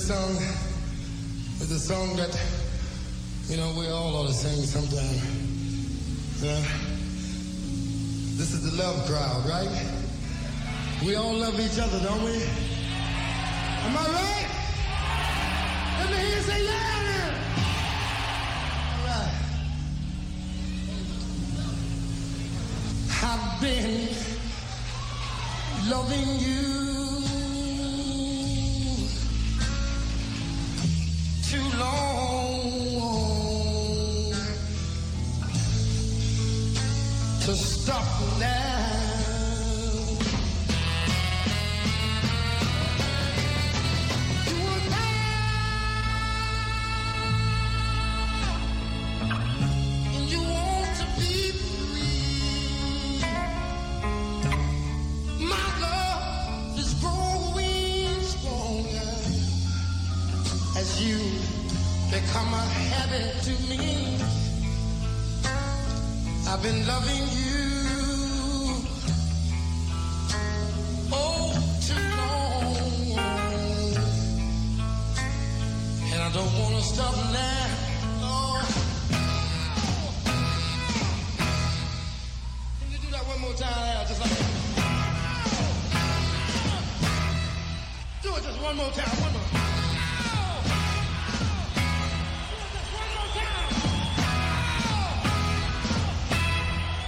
[0.00, 0.36] this song
[1.60, 2.34] is a song that,
[3.48, 5.20] you know, we all ought to sing sometime.
[6.40, 6.64] Yeah?
[8.38, 9.68] This is the love crowd, right?
[11.04, 12.42] We all love each other, don't we?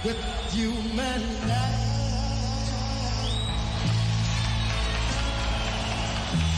[0.03, 0.17] with
[0.51, 1.83] human life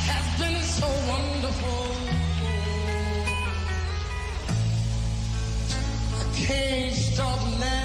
[0.09, 1.86] has been so wonderful.
[6.15, 7.85] I can't stop now.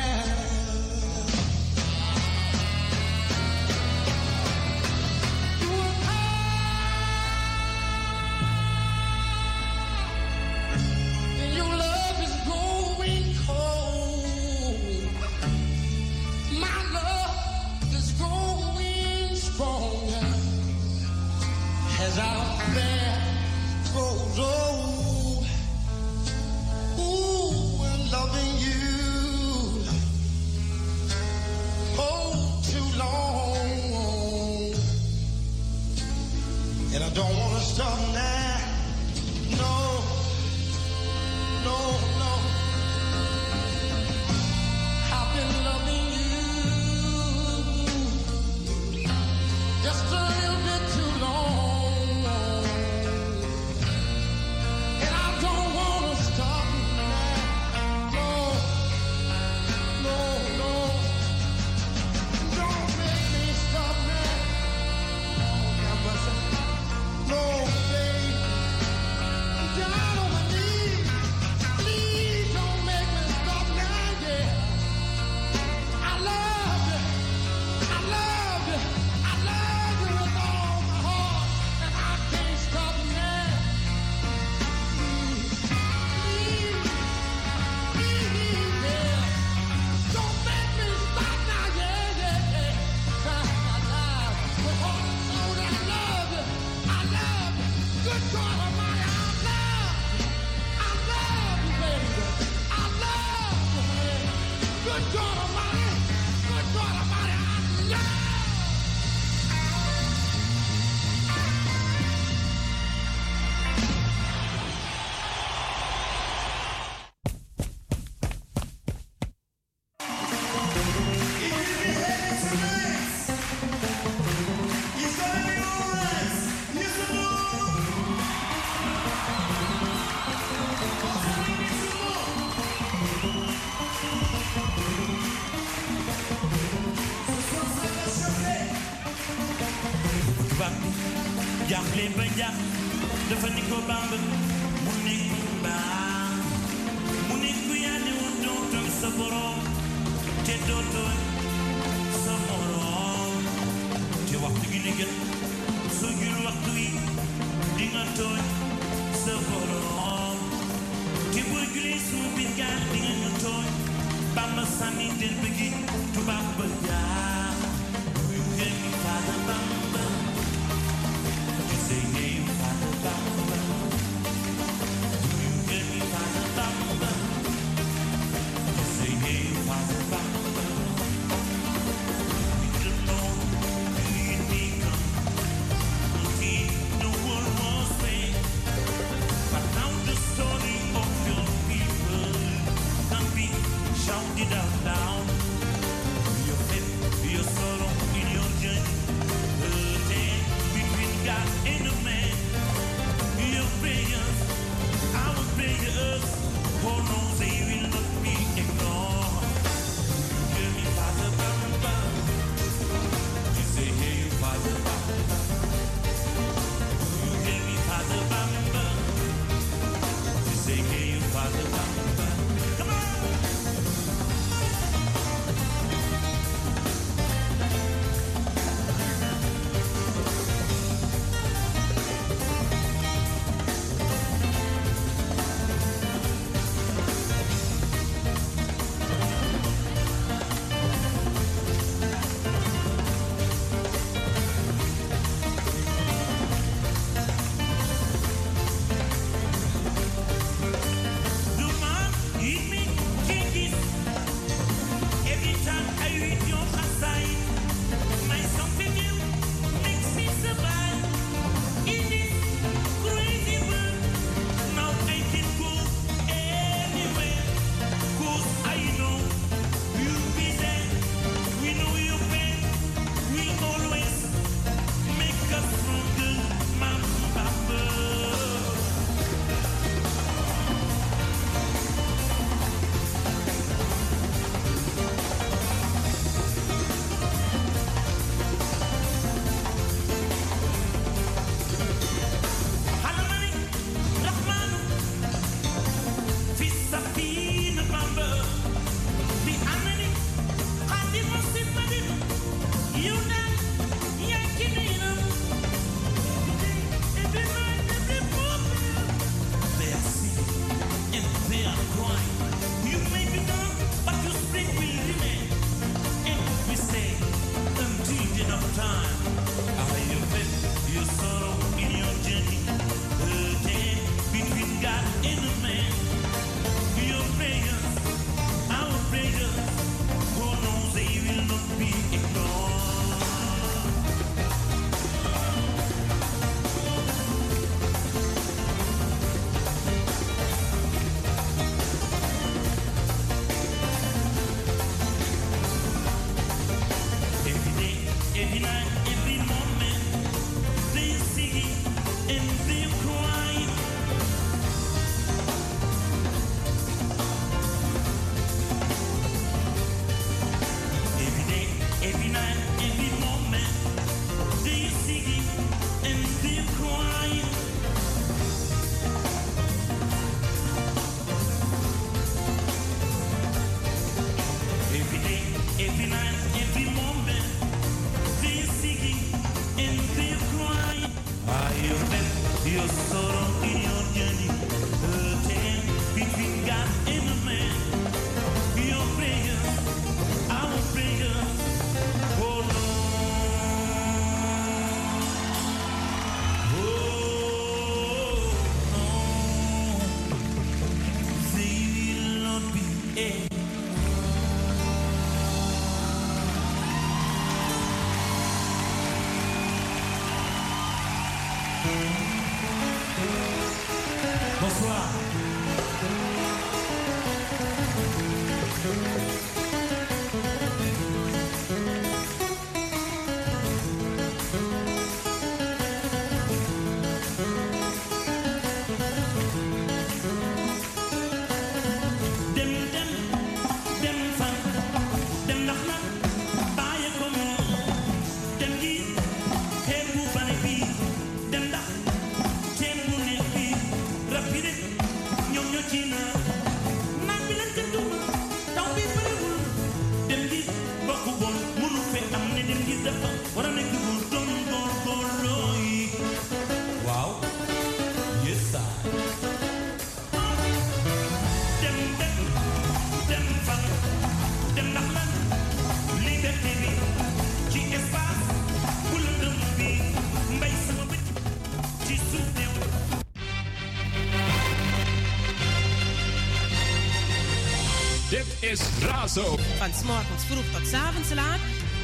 [479.80, 481.60] van s morgens vroeg tot s avonds laat.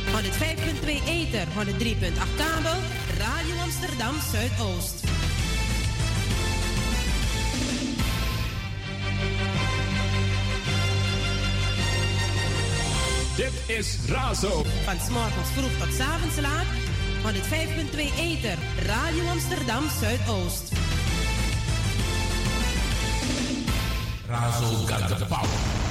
[0.07, 2.81] 105.2 Eter, 103.8 kabel,
[3.19, 5.01] Radio Amsterdam Zuidoost.
[13.37, 14.63] Dit is Razo.
[14.85, 16.69] Van s morgens vroeg tot s avonds laat.
[17.23, 20.73] 105.2 Eter, Radio Amsterdam Zuidoost.
[24.29, 25.86] Razo got the power.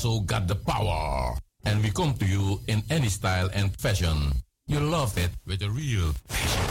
[0.00, 1.36] Razo got the power.
[1.64, 4.16] And we come to you in any style and fashion.
[4.66, 6.62] You love it with a real passion.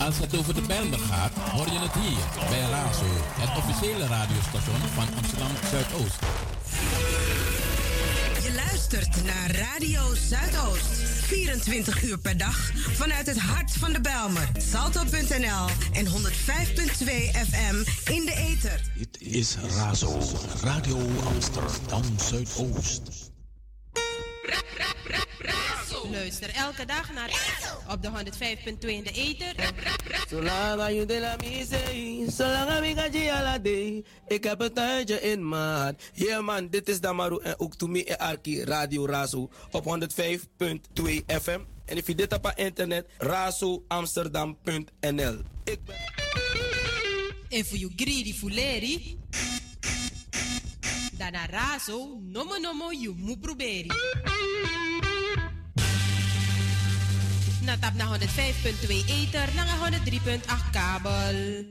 [0.00, 3.04] Als het over de Bijlmer gaat, hoor je het hier bij Razo,
[3.40, 6.18] het officiële radiostation van Amsterdam Zuidoost.
[8.42, 11.08] Je luistert naar Radio Zuidoost.
[11.28, 14.48] 24 uur per dag vanuit het hart van de Bijlmer.
[14.56, 16.12] Salto.nl en 105.2
[17.48, 18.80] FM in de ether.
[19.30, 20.18] Is Razo,
[20.62, 23.32] Radio Amsterdam Zuidoost.
[26.10, 27.30] Luister elke dag naar
[27.90, 28.14] op de 105.2
[28.88, 29.54] in de ether.
[30.28, 31.78] Zolang je de la mise,
[32.30, 34.04] zolang je ala day.
[34.28, 36.02] Ik heb een tuintje in maat.
[36.12, 39.90] Yeah man, dit is Damaru en ook to me en Arki Radio Razo op 105.2
[41.26, 41.60] FM.
[41.84, 45.38] En if je dit op internet, razoamsterdam.nl.
[45.64, 45.96] Ik ben...
[47.48, 49.18] En voor you greedy fuleri.
[51.12, 53.90] Dana razo, nomo nomo you mu proberi.
[57.62, 61.64] Na tap na 105.2 ether, na 103.8 kabel.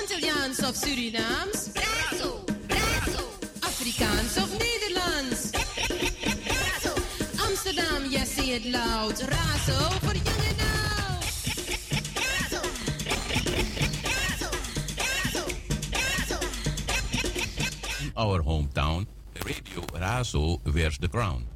[0.00, 1.70] Antilliaans of Surinaams?
[1.72, 3.24] Razo, Razo.
[3.60, 5.50] Afrikaans of Nederlands?
[7.48, 9.18] Amsterdam, yes, say it loud.
[9.20, 10.35] Razo voor young
[18.16, 19.06] our hometown,
[19.44, 21.46] Radio Razo wears the crown.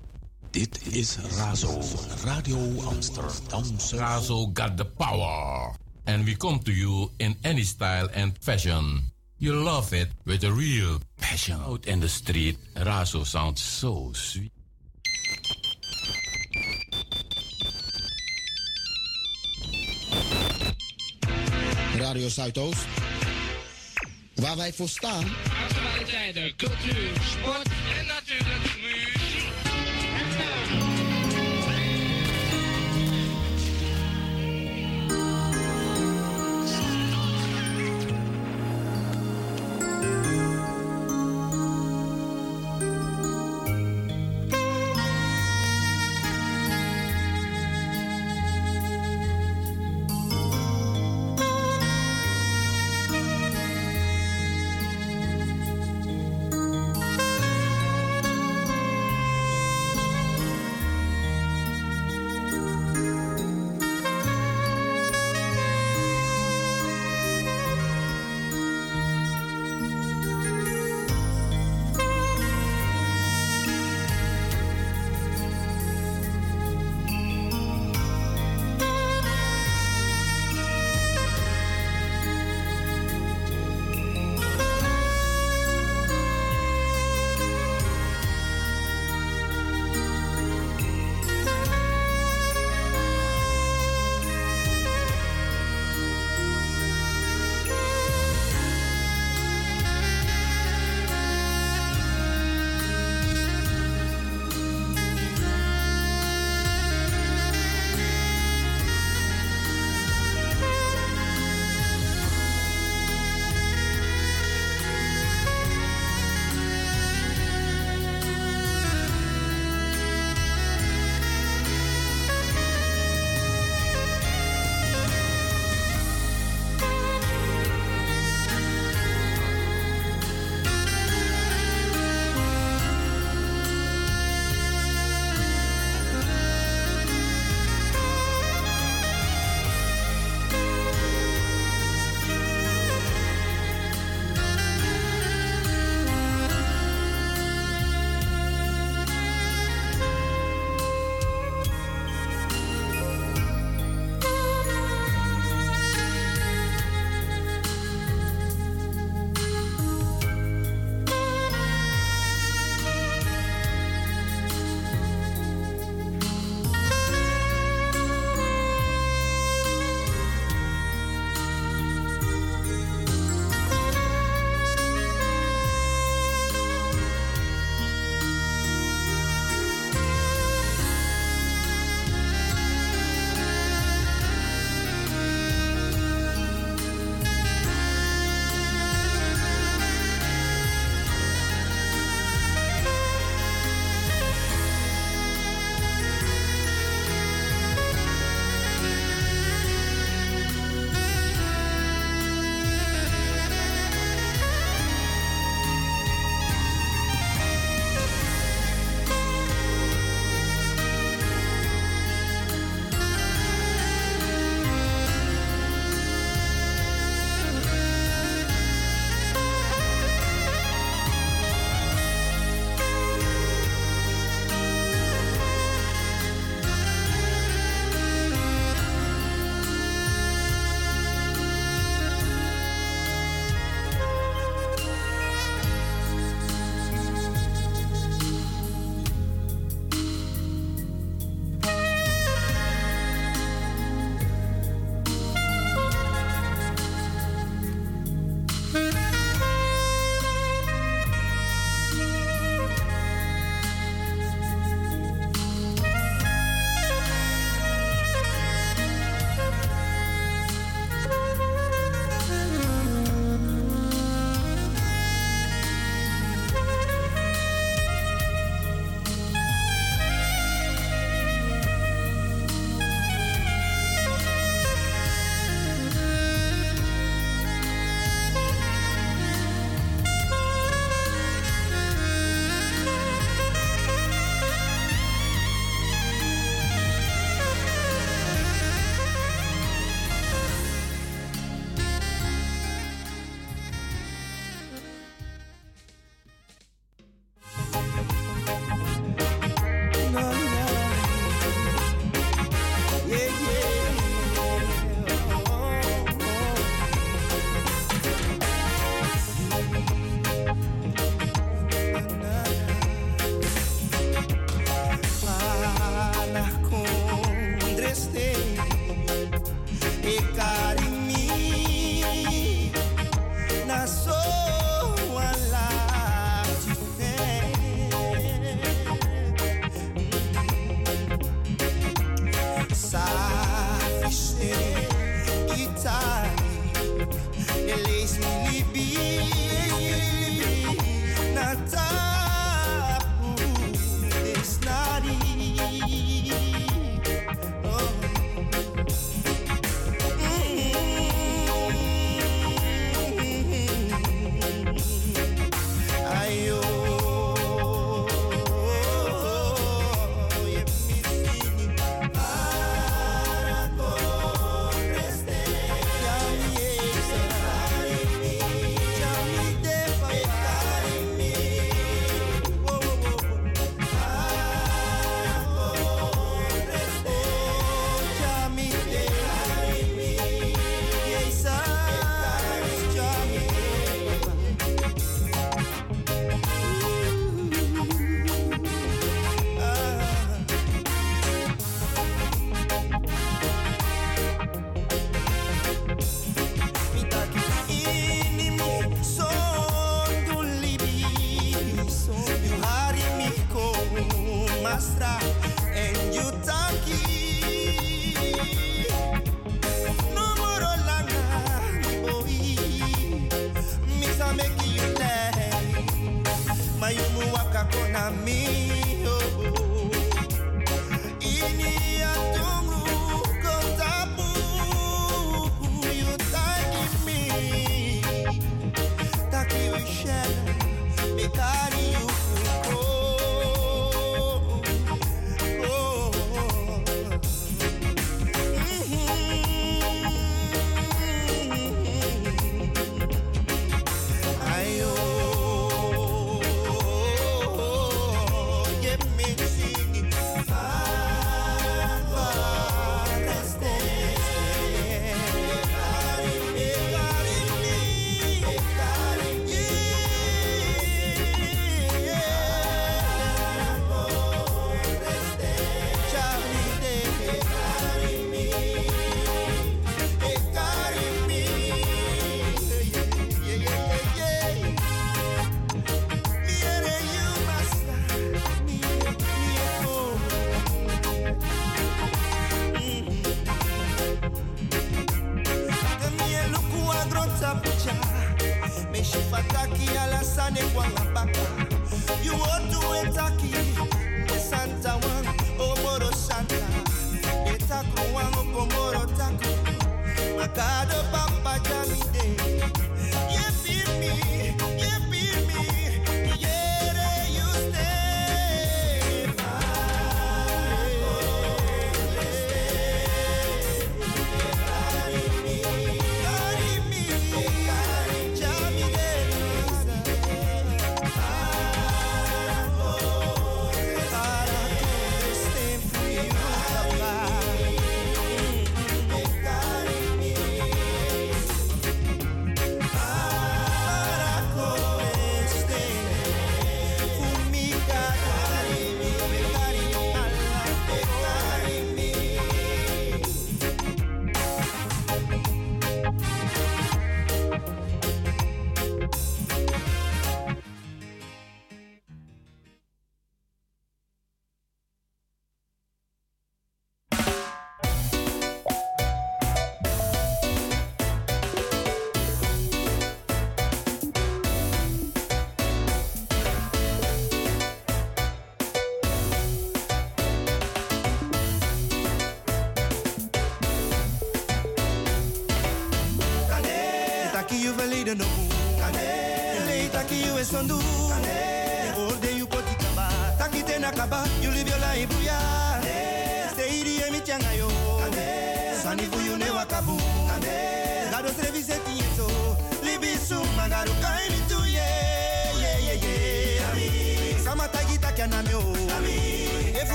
[0.50, 1.81] Dit is Razo,
[2.25, 3.62] Radio Amsterdam.
[3.99, 5.75] Razo got the power.
[6.07, 9.11] And we come to you in any style and fashion.
[9.38, 11.61] You love it with a real passion.
[11.61, 14.52] Out in the street, Razo sounds so sweet.
[21.99, 22.87] Radio Zuidoost.
[24.35, 25.25] Waar wij voor staan.
[26.31, 27.69] Actualiteiten, cultuur, sport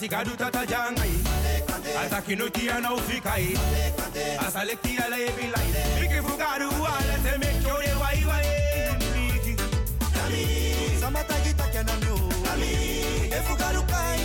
[0.00, 1.10] Katika dutata jangai
[2.02, 3.58] Hata kinukia na ufikai
[4.48, 5.08] Asalekia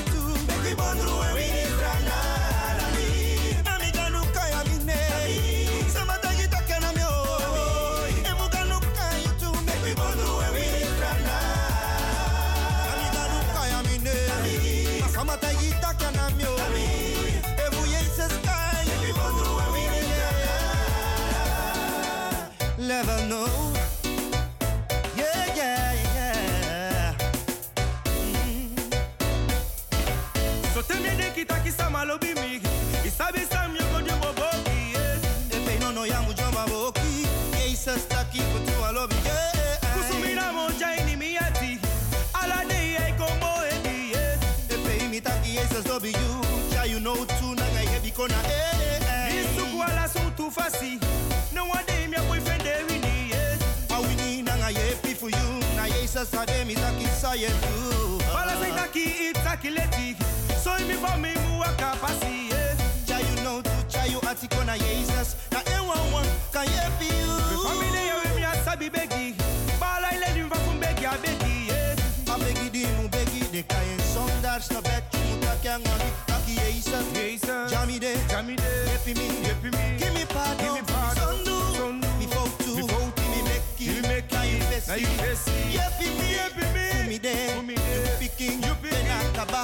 [0.04, 0.76] tu Beki
[1.32, 1.55] ewi
[32.06, 32.68] malobi migi
[33.08, 34.94] isabisa myogo dye boboki
[35.58, 37.28] epeinono ya mujo maboki
[37.60, 41.80] yeisastaki kutu alobi ye kusumina moja inimiyati
[42.34, 46.42] alade yeikombo edi ye mi yesasobi yu
[46.72, 47.00] cha you.
[47.00, 48.36] Know tu nanga yebikona
[49.30, 51.00] Isu isuku ala suntu fasi.
[51.54, 53.58] Nowade mia boyfriend ewini ye
[53.90, 54.70] awini nanga
[55.16, 57.54] for you, na yeisasade taki it
[58.34, 60.16] balasaitaki itakileti
[60.66, 62.74] So imi for me mu waka pasi yeah.
[63.06, 65.36] Cha you know to cha you ati kona Jesus.
[65.54, 67.34] Na e wan wan kan ye fi you.
[67.50, 69.36] Me family ya we mi asabi begi.
[69.80, 72.34] Bala ile ni mva kumbegi abegi yeah.
[72.34, 75.04] Abegi di mu begi de kayen som dar snabek
[75.62, 77.06] kyangani Aki Jesus.
[77.14, 77.72] Jesus.
[77.72, 79.84] Jamide Jamide Yepi me Yepi me.
[80.00, 80.66] Give me pardon.
[80.66, 81.24] Give me pardon.
[81.24, 84.44] Sondu Sondu Me vote to Me vote to Me make it Me make it Now
[84.44, 84.94] you face me.
[84.94, 85.62] Now you face me.
[85.78, 86.28] Yepi me.
[86.38, 88.62] Yepi me Umide Umide You be king.
[88.64, 89.62] You picking Then akaba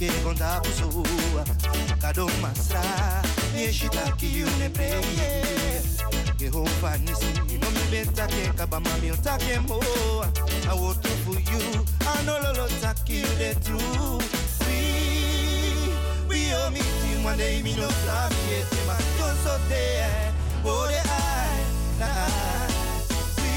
[0.00, 1.44] iwe ke gonda busua.
[2.00, 2.82] Gado masra,
[3.54, 5.42] ni shita ki you ne preye.
[6.38, 9.80] Jehovah nisi, no mi benta ke kabama mi otake mo.
[10.68, 14.66] I want to for you, I know lolo taki you the truth.
[14.66, 14.78] We,
[16.28, 20.32] we all meeting one day, me no flam yet, ma don't so there.
[20.64, 21.64] Oh, the eye,
[21.98, 22.70] na eye.
[23.42, 23.52] We,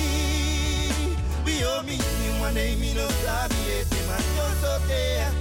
[1.46, 5.32] we all meeting one day, me no flam yet, ma don't so there.
[5.32, 5.32] Oh,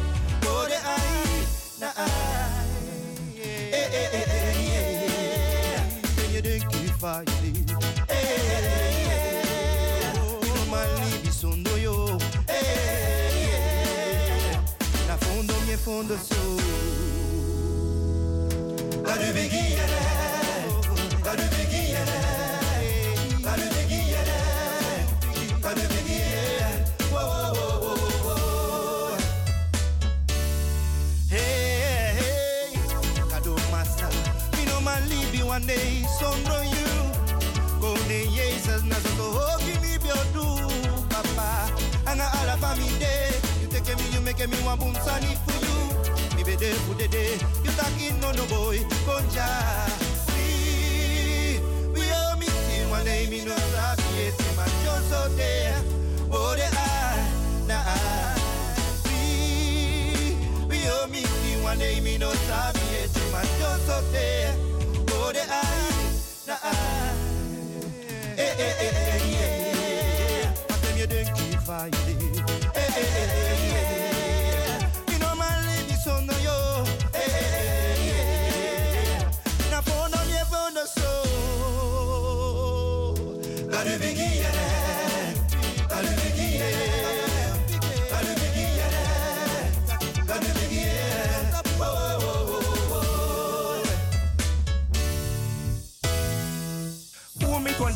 [7.03, 7.53] fire dey.
[10.23, 11.97] Oh, Mali bisondo yo,
[15.09, 16.43] na fondo mie fondo so.
[19.07, 20.03] La du bigi yele,
[21.27, 22.19] la du bigi yele,
[23.47, 24.39] la du bigi yele,
[25.65, 26.71] la du bigi yele,
[27.13, 27.23] wo
[27.57, 27.67] wo
[28.25, 28.37] wo.
[35.53, 36.43] one day some
[42.73, 46.37] Ala family You take me, you make me one boom sunny for you.
[46.37, 47.35] Me be there for the day.
[47.65, 49.49] You talking no no boy, konja.
[50.33, 51.61] We,
[51.93, 53.57] we all meeting one day, me no.
[54.57, 55.77] Man, just so there.
[56.31, 58.39] Oh, the eye, na eye.
[60.69, 64.55] We, all meeting one day, me no so there.
[65.11, 66.13] Oh, the eye,
[66.47, 67.15] na eye.
[68.39, 70.55] Eh, eh, eh, eh, yeah.
[70.71, 72.42] I tell you, don't keep fighting.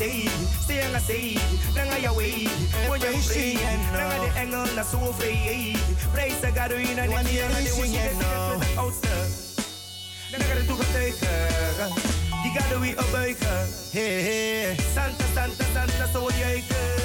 [0.06, 0.28] Who me one day,
[0.60, 1.34] stay on a say,
[1.74, 2.46] nanga ya way,
[2.88, 3.54] when you pray,
[3.92, 5.74] nanga de engel na so free,
[6.12, 9.26] praise the God in a one year, and when you get to the outster,
[10.30, 11.94] nanga de toegetuigen,
[12.42, 16.95] die gaat we opbuigen, hey, hey, Santa, Santa, Santa, so juichen.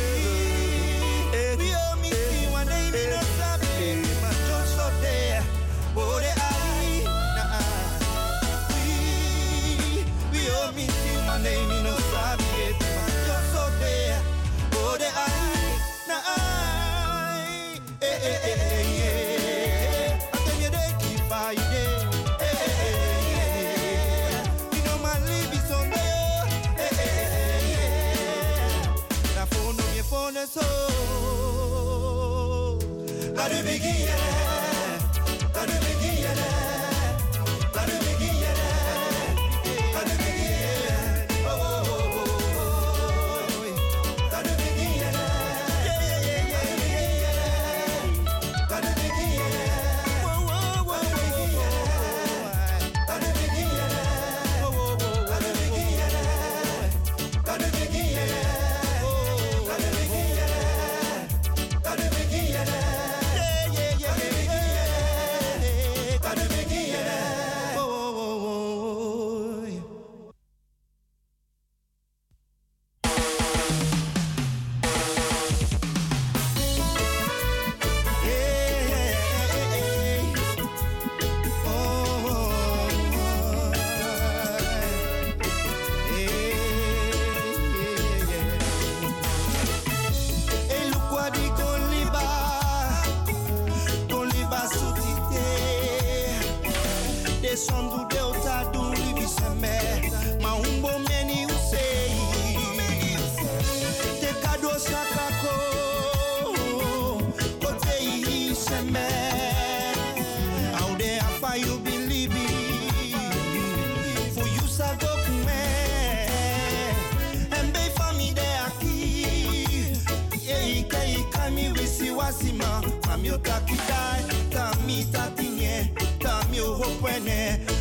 [33.52, 34.31] to begin.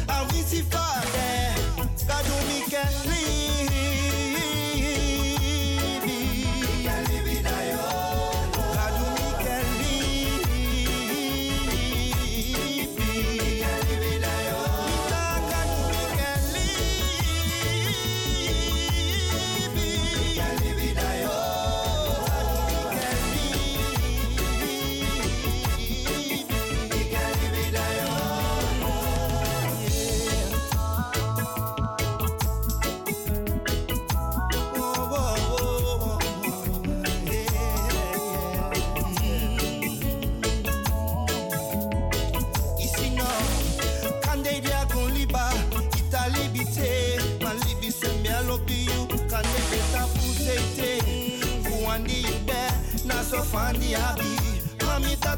[0.07, 1.55] A visi fare,
[2.07, 4.40] kado mi ke li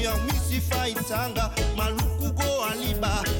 [0.00, 3.39] young Missy fight Sanga, Maluku go Aliba.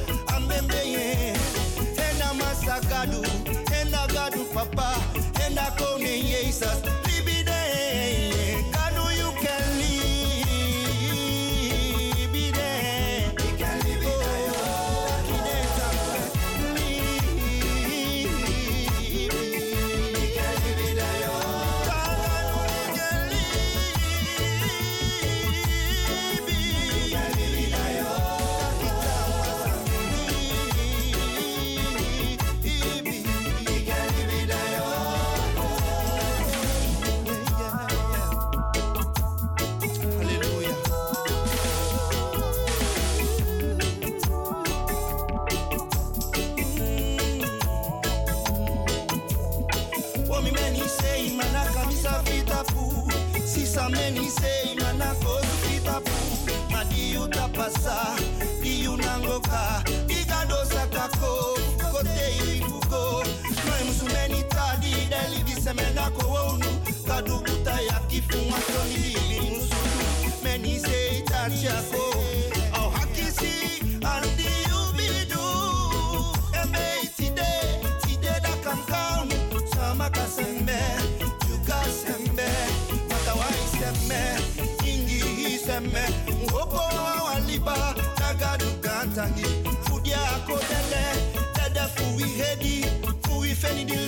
[93.73, 94.00] You.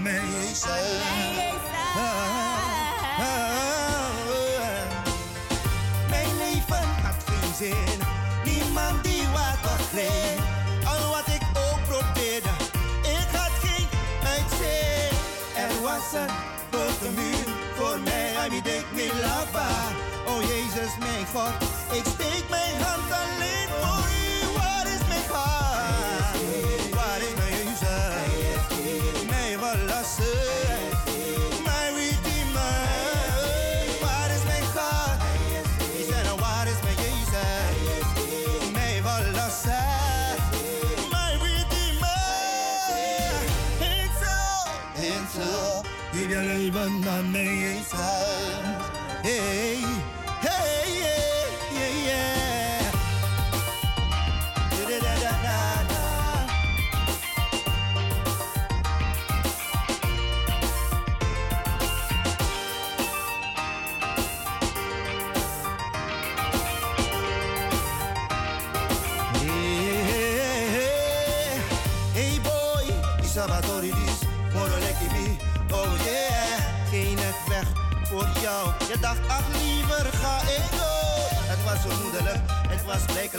[0.00, 0.22] Mijn
[6.38, 7.74] leven had geen zin,
[8.44, 10.40] niemand die wat begreep.
[10.84, 12.48] Al wat ik ook probeerde,
[13.02, 13.88] ik had geen
[14.26, 15.16] uitzicht.
[15.56, 16.28] Er was een
[16.70, 19.68] grote muur voor mij, hij deed me lava.
[20.26, 21.61] Oh Jezus, mijn God.
[82.92, 83.31] us make.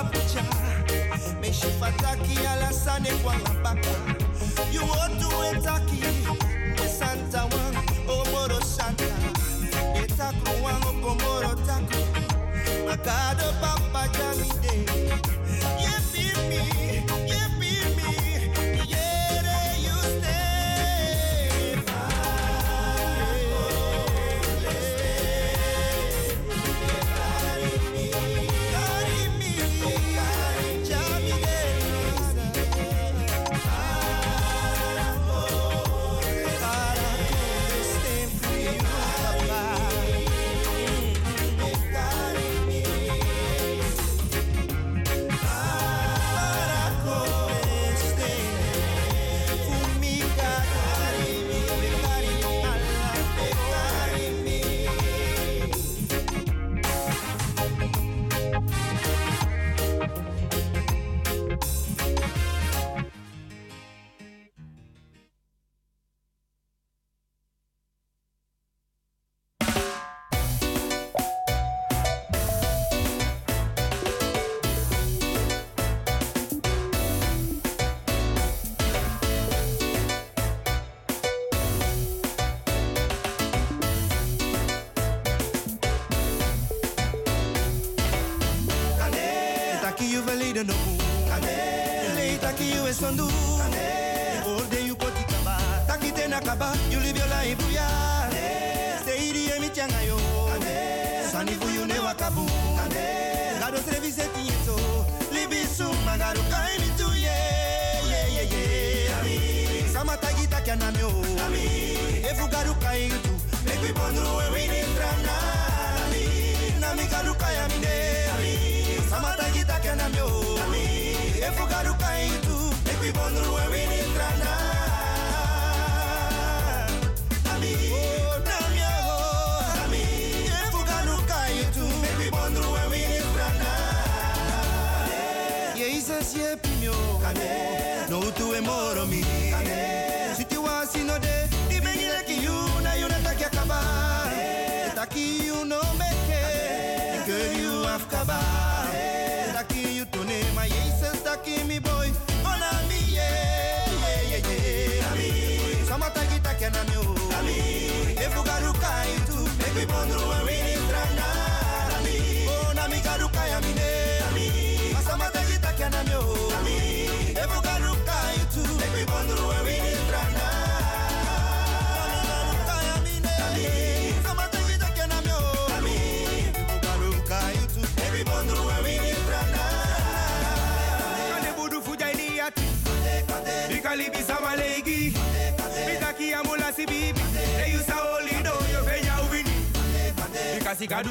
[0.00, 0.46] a picture.
[1.40, 3.90] Meshi fataki alasane kwa mabaka.
[4.72, 6.00] You want to etaki,
[6.78, 7.76] me santa wang,
[8.08, 9.04] omoro santa.
[10.00, 12.00] Etaku wang, omoro taku.
[12.92, 14.48] Akado papa jami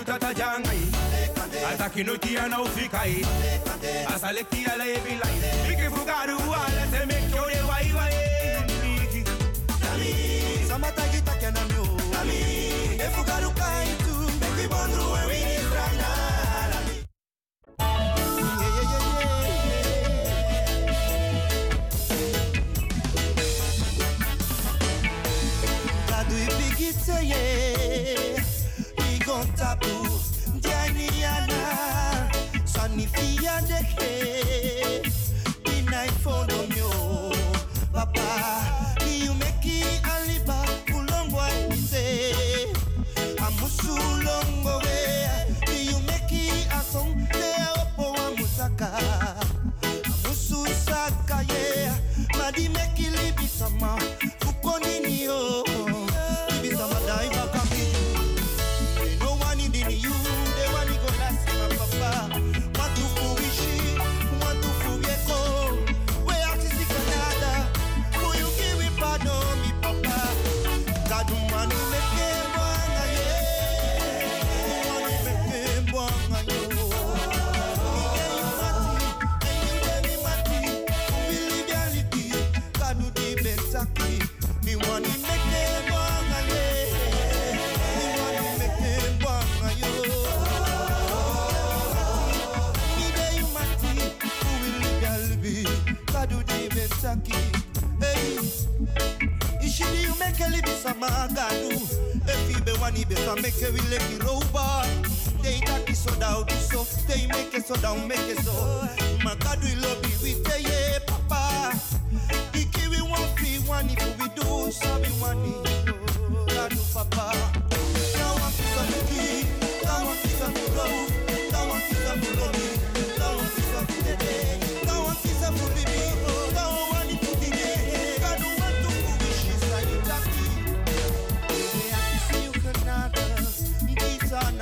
[0.06, 0.82] tata jangai
[1.70, 3.26] Hata kinutia na ufikai
[4.16, 5.16] Asalektia levi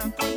[0.03, 0.32] I'm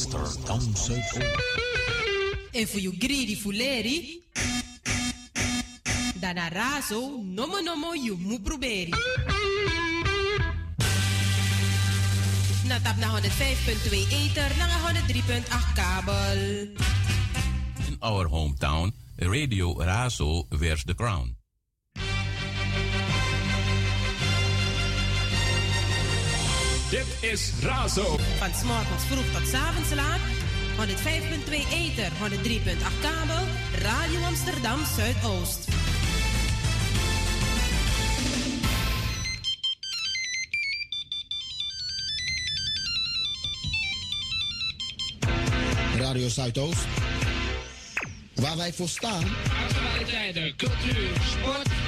[0.00, 1.22] Amsterdamse volk.
[2.52, 4.22] En voor je greedy fuleri,
[6.14, 8.98] dan razo, nomo nomo, je moet proberen.
[12.66, 16.38] Natap naar 105.2 ether, naar 103.8 kabel.
[17.86, 21.39] In our hometown, Radio Razo wears the crown.
[27.22, 28.16] is Razo.
[28.38, 30.20] Van s'morgens vroeg tot s'avonds laat.
[30.78, 33.44] 105.2 Eter, 103.8 kabel.
[33.82, 35.68] Radio Amsterdam Zuidoost.
[45.98, 46.86] Radio Zuidoost.
[48.34, 49.24] Waar wij voor staan.
[49.68, 51.79] Actualiteiten, cultuur, sport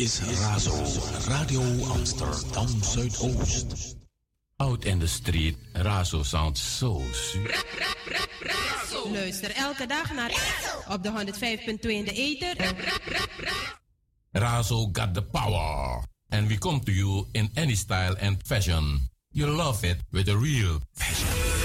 [0.00, 0.72] is Razo,
[1.28, 1.60] Radio
[1.92, 3.96] Amsterdam Zuidoost.
[4.58, 7.52] Out in the street, Razo sounds so sweet.
[9.12, 10.30] Luister elke dag naar
[10.88, 12.56] op de 105.2 in de ether.
[14.32, 16.02] Razo got the power.
[16.28, 19.10] And we come to you in any style and fashion.
[19.32, 21.59] You love it with a real passion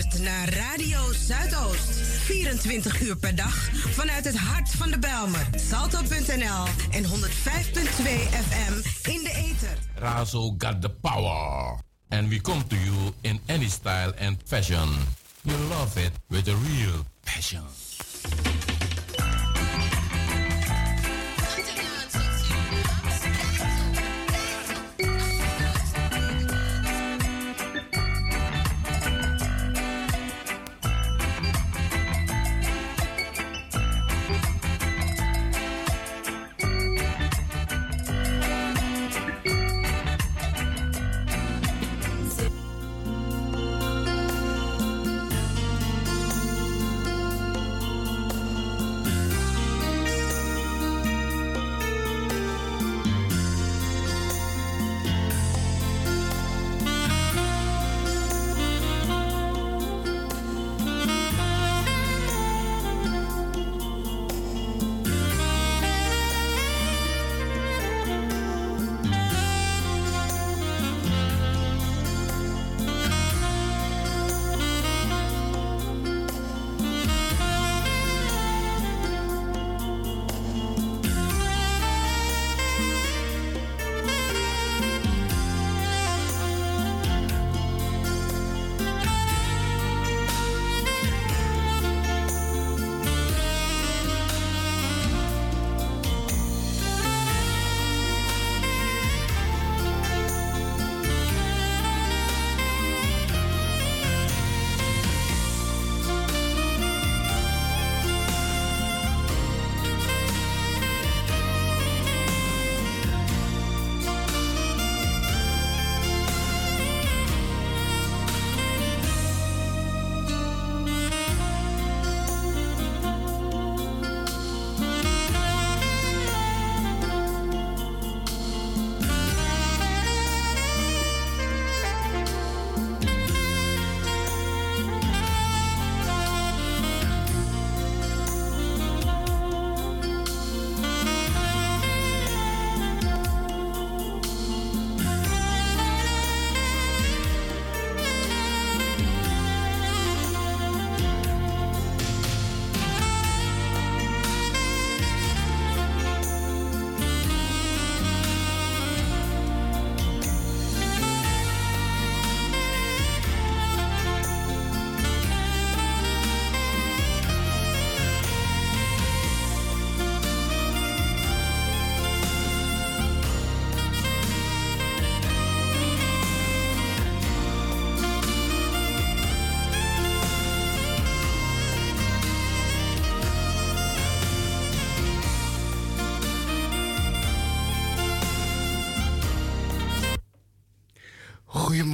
[0.00, 1.90] naar Radio Zuidoost.
[2.24, 5.46] 24 uur per dag vanuit het hart van de Belmer.
[5.54, 7.10] Salto.nl en 105.2
[8.48, 8.72] FM
[9.10, 9.78] in de ether.
[9.94, 11.78] Razo got the power.
[12.08, 14.88] And we come to you in any style and fashion.
[15.42, 17.62] You love it with a real passion.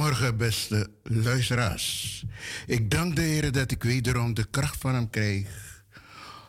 [0.09, 2.25] Goedemorgen, beste luisteraars.
[2.67, 5.47] Ik dank de Heer dat ik wederom de kracht van Hem krijg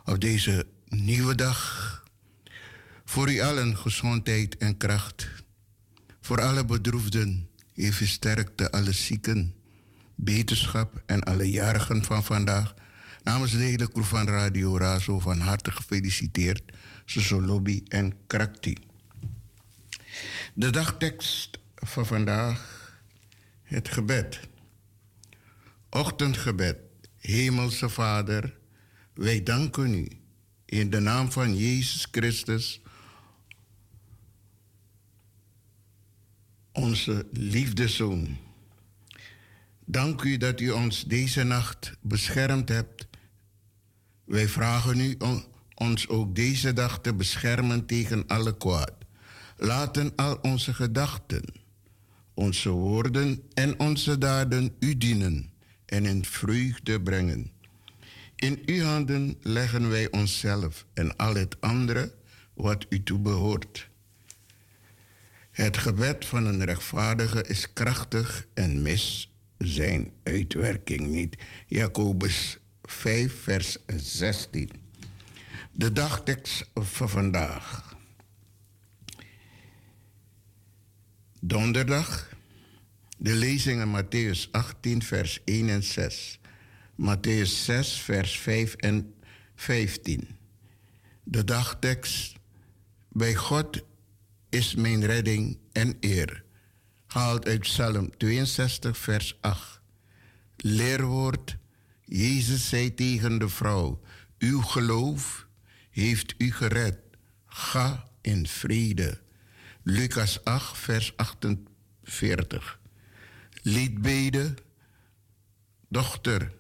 [0.05, 2.05] op deze nieuwe dag.
[3.05, 5.29] Voor u allen gezondheid en kracht.
[6.21, 9.55] Voor alle bedroefden, even sterkte alle zieken,
[10.15, 12.75] beterschap en alle jarigen van vandaag.
[13.23, 16.63] Namens de hele crew van Radio Razo van harte gefeliciteerd,
[17.29, 18.77] Lobby en Krakti.
[20.55, 22.80] De dagtekst van vandaag,
[23.71, 24.41] het gebed.
[25.91, 26.77] Ochtendgebed.
[27.19, 28.57] Hemelse Vader,
[29.15, 30.09] wij danken u
[30.65, 32.81] in de naam van Jezus Christus,
[36.73, 38.37] onze liefdezoon.
[39.85, 43.07] Dank u dat u ons deze nacht beschermd hebt.
[44.25, 45.17] Wij vragen u
[45.75, 48.93] ons ook deze dag te beschermen tegen alle kwaad.
[49.57, 51.45] Laten al onze gedachten,
[52.41, 55.53] onze woorden en onze daden u dienen
[55.87, 57.51] en in vreugde brengen.
[58.37, 62.15] In uw handen leggen wij onszelf en al het andere
[62.55, 63.89] wat u toebehoort.
[65.51, 71.37] Het gebed van een rechtvaardige is krachtig en mis zijn uitwerking niet.
[71.67, 74.71] Jacobus 5, vers 16.
[75.73, 77.97] De dagtekst van vandaag.
[81.41, 82.30] Donderdag.
[83.23, 86.39] De lezingen Matthäus 18, vers 1 en 6.
[86.95, 89.15] Matthäus 6, vers 5 en
[89.55, 90.29] 15.
[91.25, 92.39] De dagtekst.
[93.09, 93.85] Bij God
[94.49, 96.45] is mijn redding en eer.
[97.07, 99.81] Gehaald uit Psalm 62, vers 8.
[100.57, 101.57] Leerwoord.
[102.05, 104.01] Jezus zei tegen de vrouw:
[104.39, 105.47] Uw geloof
[105.91, 106.99] heeft u gered.
[107.47, 109.21] Ga in vrede.
[109.83, 112.80] Lucas 8, vers 48.
[113.63, 114.55] Liedbede.
[115.89, 116.53] Dochter,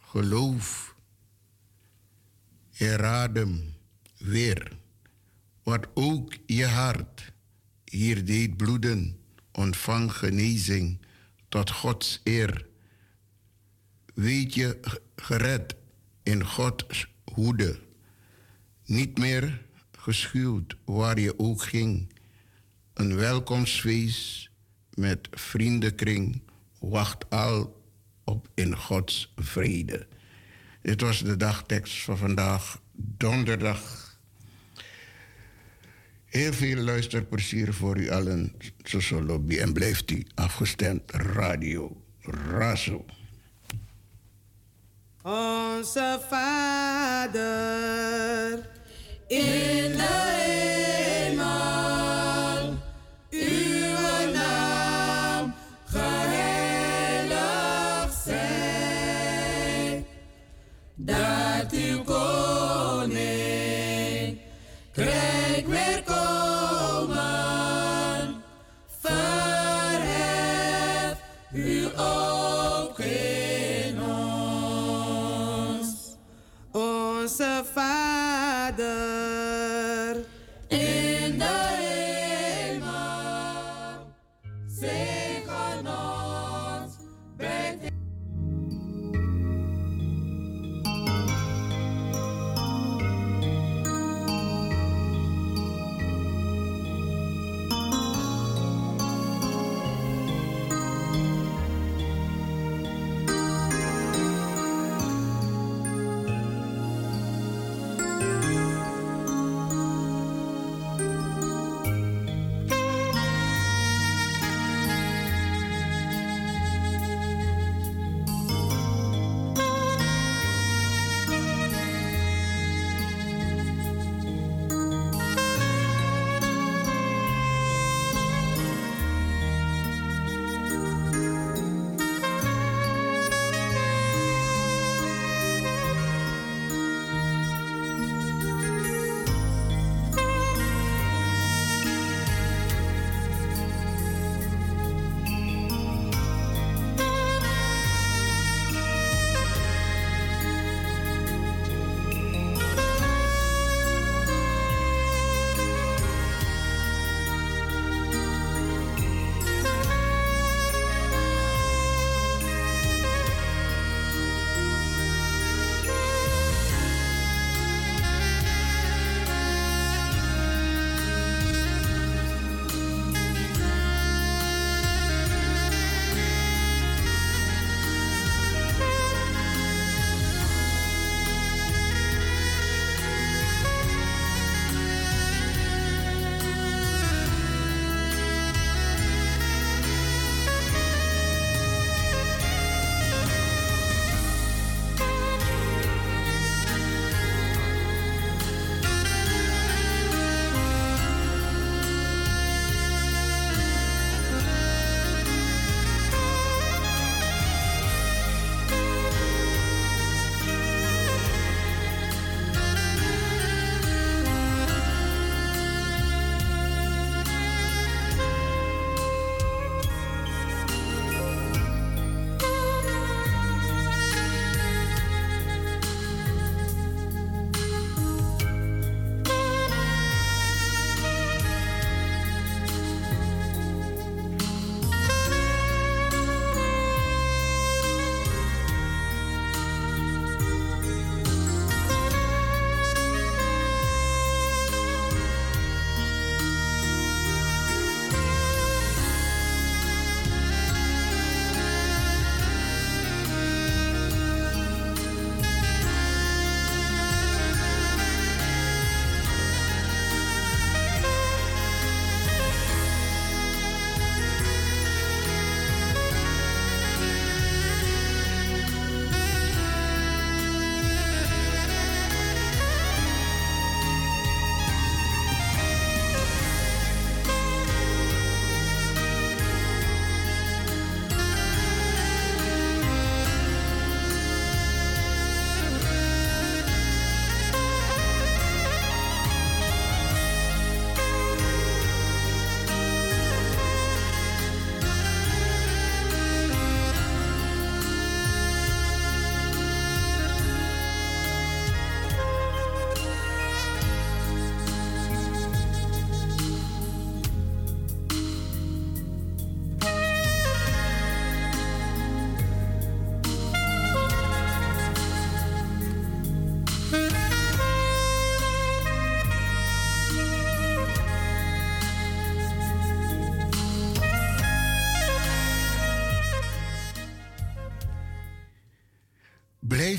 [0.00, 0.94] geloof.
[2.70, 3.74] Heradem
[4.18, 4.76] weer.
[5.62, 7.32] Wat ook je hart
[7.84, 9.18] hier deed bloeden,
[9.52, 10.98] ontvang genezing
[11.48, 12.66] tot Gods eer.
[14.14, 14.80] Weet je
[15.16, 15.76] gered
[16.22, 17.80] in Gods hoede,
[18.84, 19.62] niet meer
[19.98, 22.12] geschuwd waar je ook ging.
[22.94, 24.50] Een welkomstfeest
[24.98, 26.42] met vriendenkring
[26.78, 27.82] wacht al
[28.24, 30.06] op in Gods vrede.
[30.82, 34.06] Dit was de dagtekst van vandaag, donderdag.
[36.24, 38.52] Heel veel luisterplezier voor u allen,
[38.82, 39.58] Soso Lobby.
[39.58, 43.04] En blijft u afgestemd Radio Razo.
[45.22, 47.38] Onze Vader
[49.26, 51.27] in de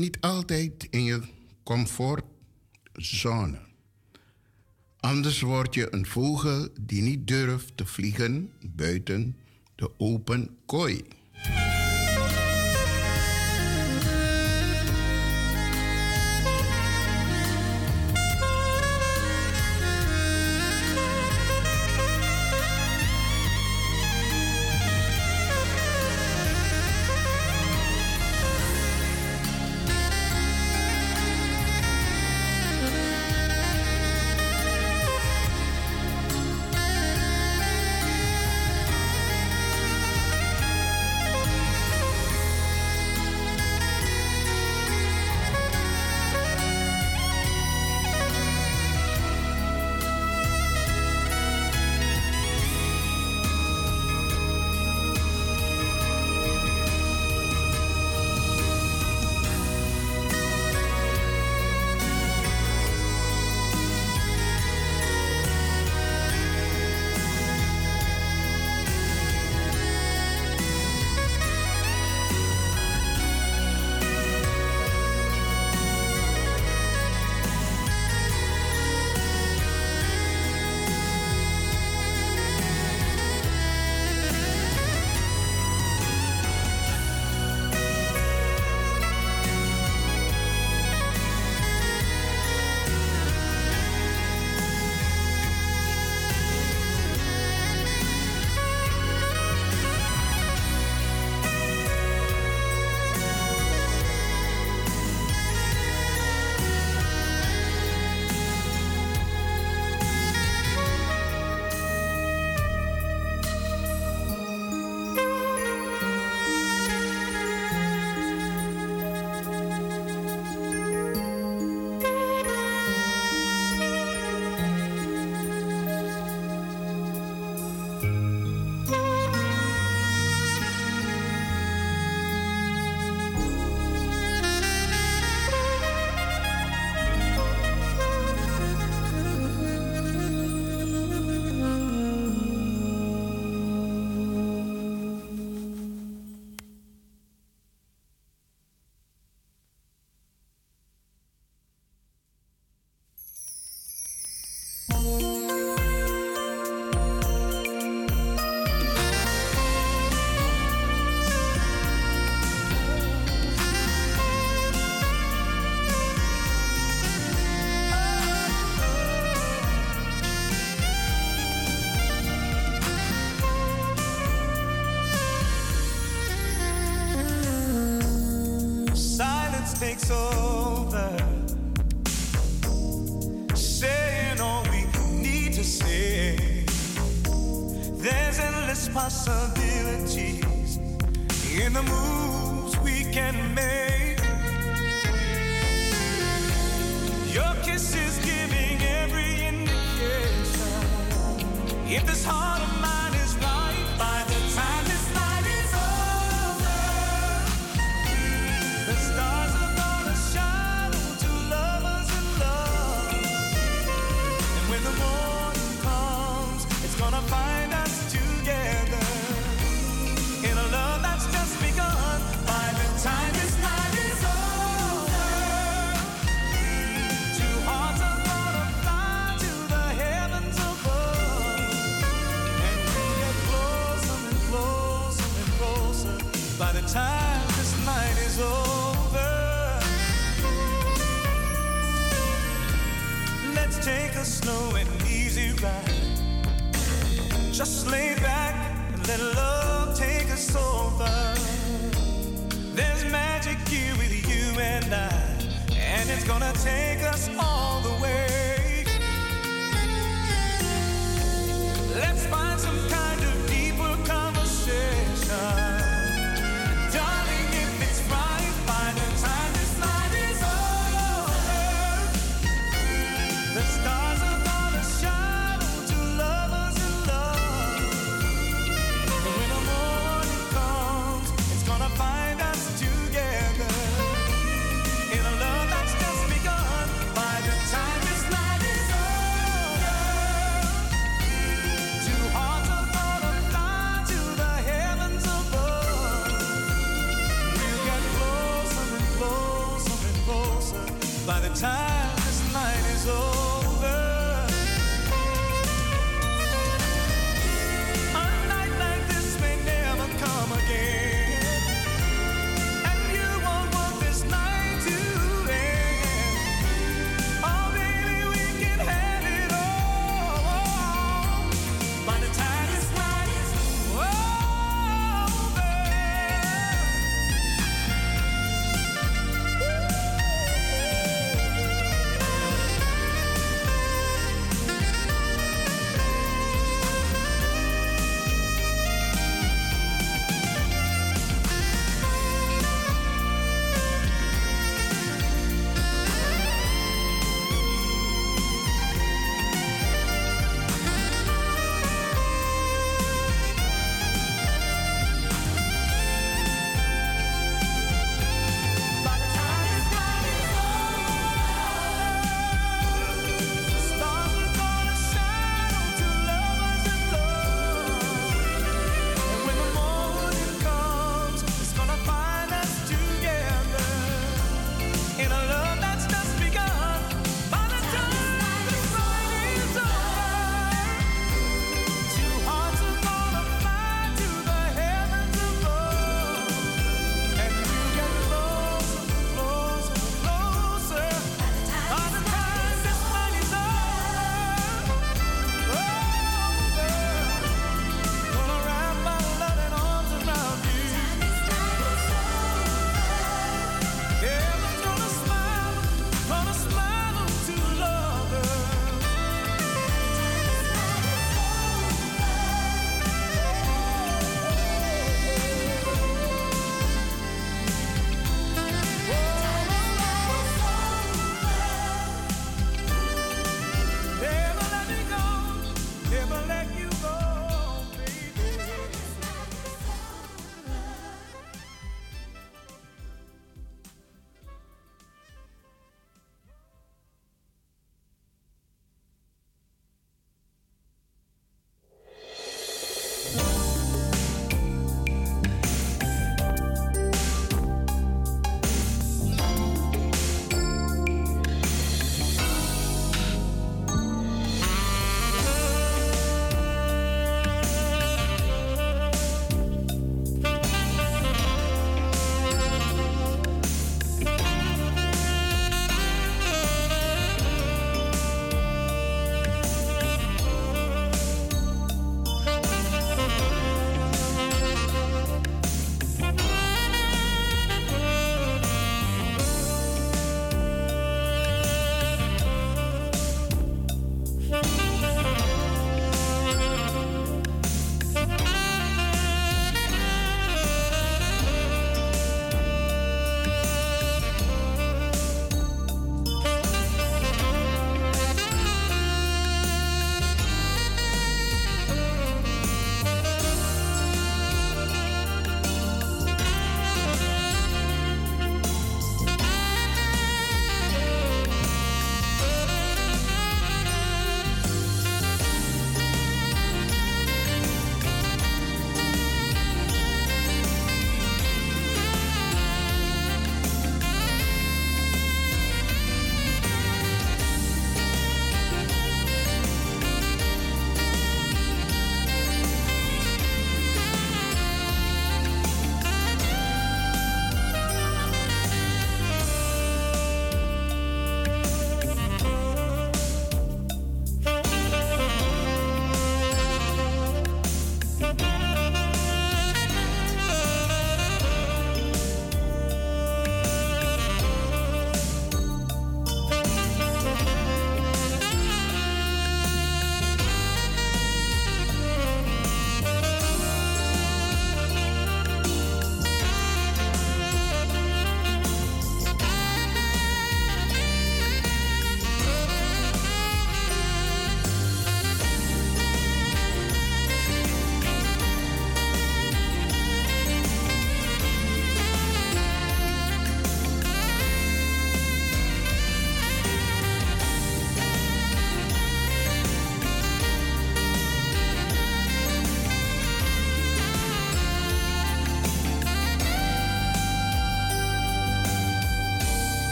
[0.00, 1.20] niet altijd in je
[1.62, 3.58] comfortzone.
[5.00, 9.36] Anders word je een vogel die niet durft te vliegen buiten
[9.74, 11.02] de open kooi.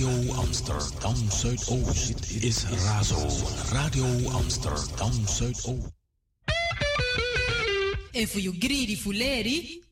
[0.00, 2.06] Radio Amsterdam Zuidoost.
[2.06, 3.28] Dit is Razo,
[3.72, 5.92] Radio Amsterdam Zuidoost.
[8.12, 9.82] En voor you greedy fuleri.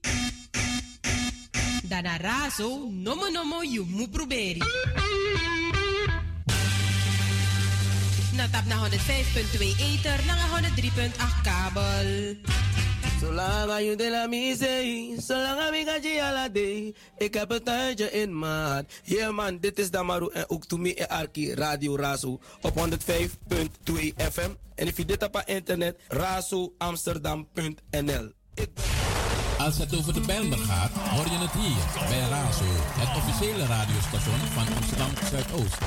[1.82, 4.62] Dana razo, nomo nomo you mu proberi.
[8.32, 12.36] Natap na 105.2 ether, na 103.8 kabel.
[13.20, 16.94] Zolang je de la misee, zolang ik aan je ala day.
[17.18, 18.84] Ik heb een tuintje in maat.
[19.02, 22.84] Yeah man, dit is Damaru en ook Toemi en Arki Radio Razo op 105.2
[24.16, 24.50] FM.
[24.74, 28.32] En if je dit op internet, razoamsterdam.nl.
[29.58, 31.76] Als het over de Bijlmer gaat, hoor je het hier
[32.08, 35.78] bij Razo, het officiële radiostation van Amsterdam Zuidoost.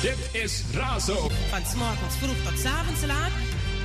[0.00, 1.28] Dit is Razo.
[1.48, 3.30] Van s'morgens vroeg tot 's avonds laat.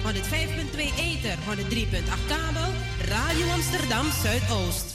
[0.04, 2.72] 105.2 ether, 103.8 kabel.
[3.10, 4.94] Radio Amsterdam Zuidoost.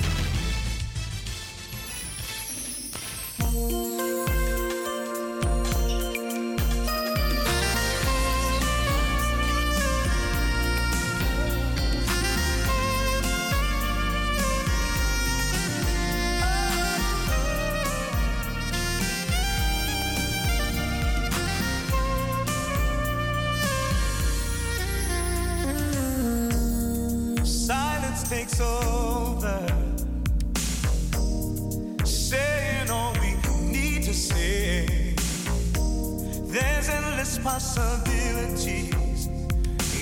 [37.79, 39.27] Possibilities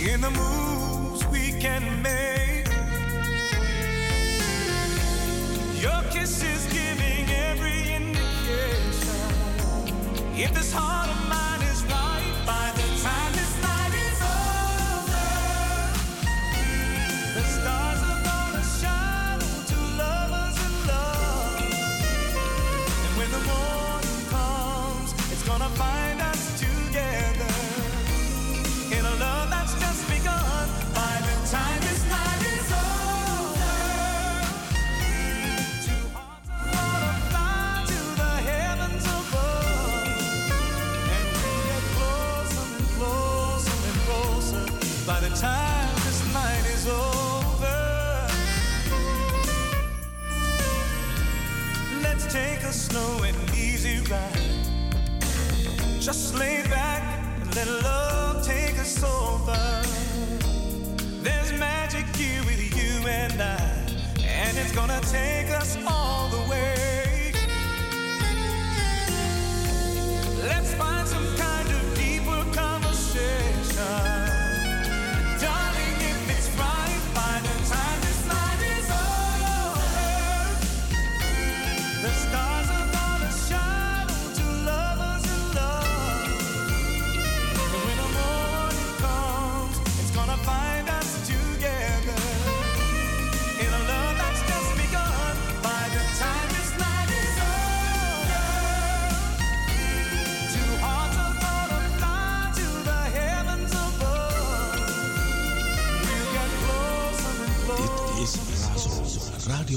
[0.08, 2.25] in the moves we can make.
[57.68, 57.95] And let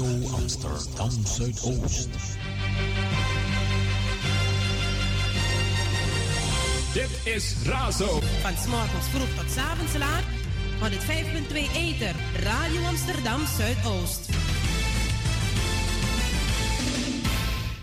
[0.00, 2.08] Radio Amsterdam Zuidoost.
[6.92, 8.20] Dit is Razo.
[8.40, 10.22] Van s'morgens vroeg tot 's avonds laat.
[10.80, 14.28] 105.2 ether, Radio Amsterdam Zuidoost.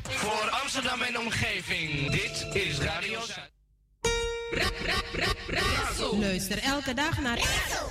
[0.03, 3.56] Voor Amsterdam en omgeving, dit is Radio Zuid.
[6.19, 7.39] Luister elke dag naar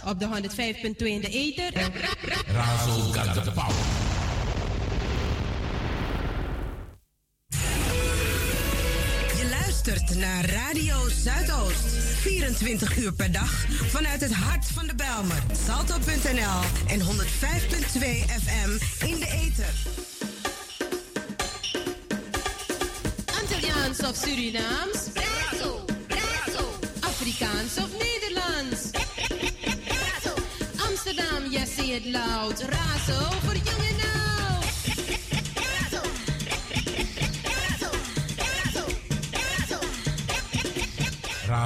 [0.04, 1.72] op de 105.2 in de ether.
[2.46, 4.05] Razo got the power.
[10.16, 11.84] Naar Radio Zuidoost.
[12.20, 15.42] 24 uur per dag vanuit het hart van de Belmer.
[15.66, 17.06] Salto.nl en 105.2
[18.44, 18.70] FM
[19.06, 19.74] in de ether.
[23.40, 24.98] Antilliaans of Surinaams?
[27.00, 28.90] Afrikaans of Nederlands?
[30.88, 32.60] Amsterdam, yes, say it loud.
[32.60, 33.85] Razo voor jong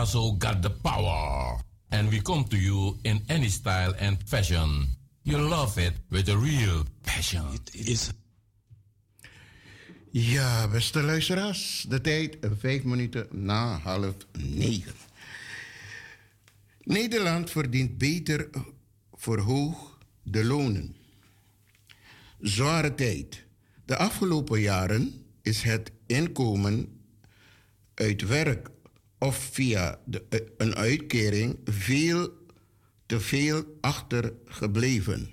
[0.00, 1.60] Razo got the power.
[1.92, 4.86] And we come to you in any style and fashion.
[5.24, 7.44] You love it with a real passion.
[7.74, 8.10] Is
[10.12, 14.94] Ja, beste luisteraars, de tijd vijf minuten na half negen.
[16.82, 18.48] Nederland verdient beter
[19.12, 20.96] verhoog de lonen.
[22.40, 23.44] zware tijd.
[23.84, 27.00] De afgelopen jaren is het inkomen
[27.94, 28.70] uit werk
[29.20, 32.38] of via de, eh, een uitkering veel
[33.06, 35.28] te veel achtergebleven.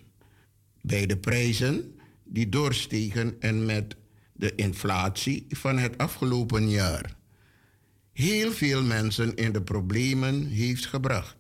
[0.82, 3.96] Bij de prijzen die doorstegen en met
[4.34, 7.16] de inflatie van het afgelopen jaar
[8.18, 11.36] heel veel mensen in de problemen heeft gebracht.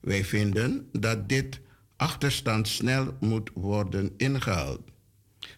[0.00, 1.60] Wij vinden dat dit
[1.96, 4.80] achterstand snel moet worden ingehaald.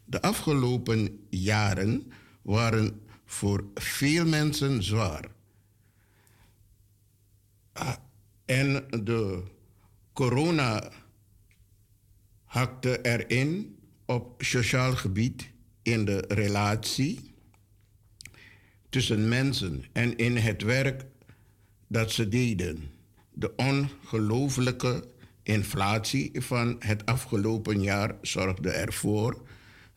[0.05, 2.13] De afgelopen jaren
[2.43, 5.29] waren voor veel mensen zwaar.
[8.45, 9.43] En de
[10.13, 10.91] corona
[12.45, 15.51] hakte erin op sociaal gebied
[15.83, 17.35] in de relatie
[18.89, 21.05] tussen mensen en in het werk
[21.87, 22.91] dat ze deden.
[23.33, 25.05] De ongelooflijke
[25.43, 29.43] inflatie van het afgelopen jaar zorgde ervoor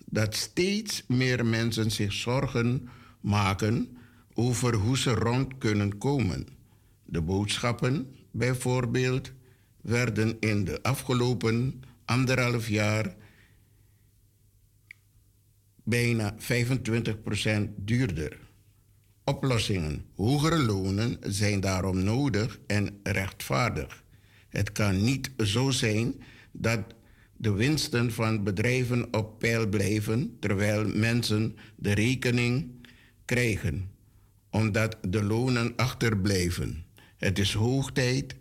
[0.06, 2.90] dat steeds meer mensen zich zorgen
[3.22, 3.98] maken
[4.34, 6.48] over hoe ze rond kunnen komen.
[7.14, 9.32] De boodschappen, bijvoorbeeld,
[9.82, 13.16] werden in de afgelopen anderhalf jaar
[15.84, 16.38] bijna 25%
[17.76, 18.40] duurder.
[19.24, 24.04] Oplossingen, hogere lonen zijn daarom nodig en rechtvaardig.
[24.50, 26.16] Het kan niet zo zijn
[26.52, 26.80] dat
[27.38, 32.88] de winsten van bedrijven op peil blijven terwijl mensen de rekening
[33.26, 33.92] krijgen,
[34.50, 36.92] omdat de lonen achterblijven.
[37.24, 38.36] Het is hoog tijd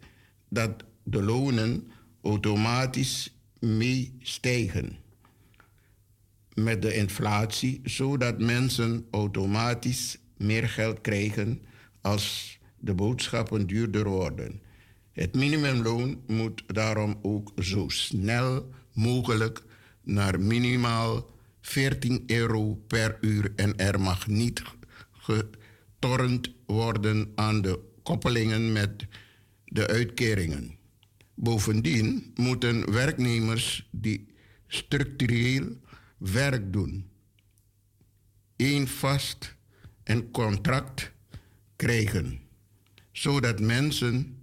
[0.49, 1.91] dat de lonen
[2.23, 4.97] automatisch meestijgen
[6.55, 11.63] met de inflatie, zodat mensen automatisch meer geld krijgen
[12.01, 14.61] als de boodschappen duurder worden.
[15.13, 19.63] Het minimumloon moet daarom ook zo snel mogelijk
[20.03, 21.31] naar minimaal
[21.61, 24.63] 14 euro per uur en er mag niet
[25.13, 29.07] getornd worden aan de koppelingen met
[29.65, 30.77] de uitkeringen.
[31.35, 34.27] Bovendien moeten werknemers die
[34.67, 35.77] structureel
[36.19, 37.11] werk doen,
[38.57, 39.55] één vast
[40.03, 41.13] en contract
[41.77, 42.41] krijgen,
[43.13, 44.43] zodat mensen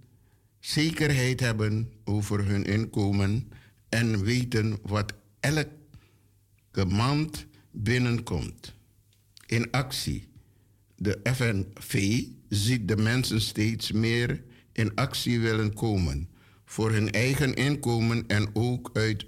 [0.58, 3.48] zekerheid hebben over hun inkomen
[3.88, 8.74] en weten wat elke maand binnenkomt.
[9.46, 10.28] In actie.
[10.96, 16.28] De FNV ziet de mensen steeds meer in actie willen komen
[16.64, 19.26] voor hun eigen inkomen en ook uit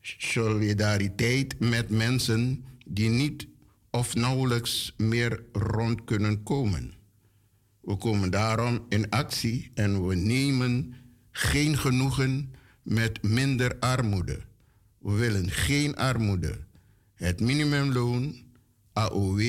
[0.00, 3.48] solidariteit met mensen die niet
[3.90, 6.92] of nauwelijks meer rond kunnen komen.
[7.80, 10.94] We komen daarom in actie en we nemen
[11.30, 14.40] geen genoegen met minder armoede.
[14.98, 16.58] We willen geen armoede.
[17.14, 18.36] Het minimumloon,
[18.92, 19.40] AOW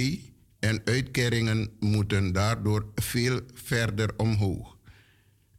[0.67, 4.77] en uitkeringen moeten daardoor veel verder omhoog.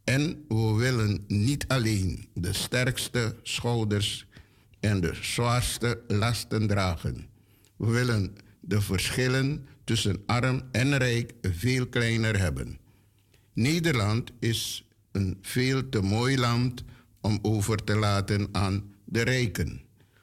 [0.05, 4.27] En we willen niet alleen de sterkste schouders
[4.81, 7.27] en de zwaarste lasten dragen.
[7.77, 12.79] We willen de verschillen tussen arm en rijk veel kleiner hebben.
[13.55, 16.85] Nederland is een veel te mooi land
[17.21, 19.81] om over te laten aan de rijken.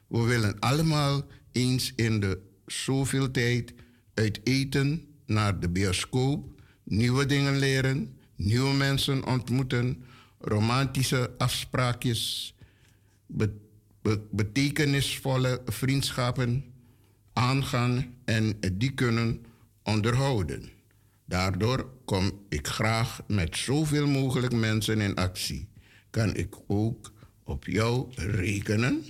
[0.08, 3.74] We willen allemaal eens in de zoveel tijd
[4.16, 10.04] uit eten naar de bioscoop, nieuwe dingen leren, nieuwe mensen ontmoeten,
[10.40, 12.54] romantische afspraakjes,
[13.26, 13.58] be-
[14.02, 16.64] be- betekenisvolle vriendschappen
[17.34, 19.46] aangaan en die kunnen
[19.84, 20.70] onderhouden.
[21.26, 25.68] Daardoor kom ik graag met zoveel mogelijk mensen in actie.
[26.10, 27.12] Kan ik ook
[27.44, 29.04] op jou rekenen?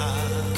[0.00, 0.57] I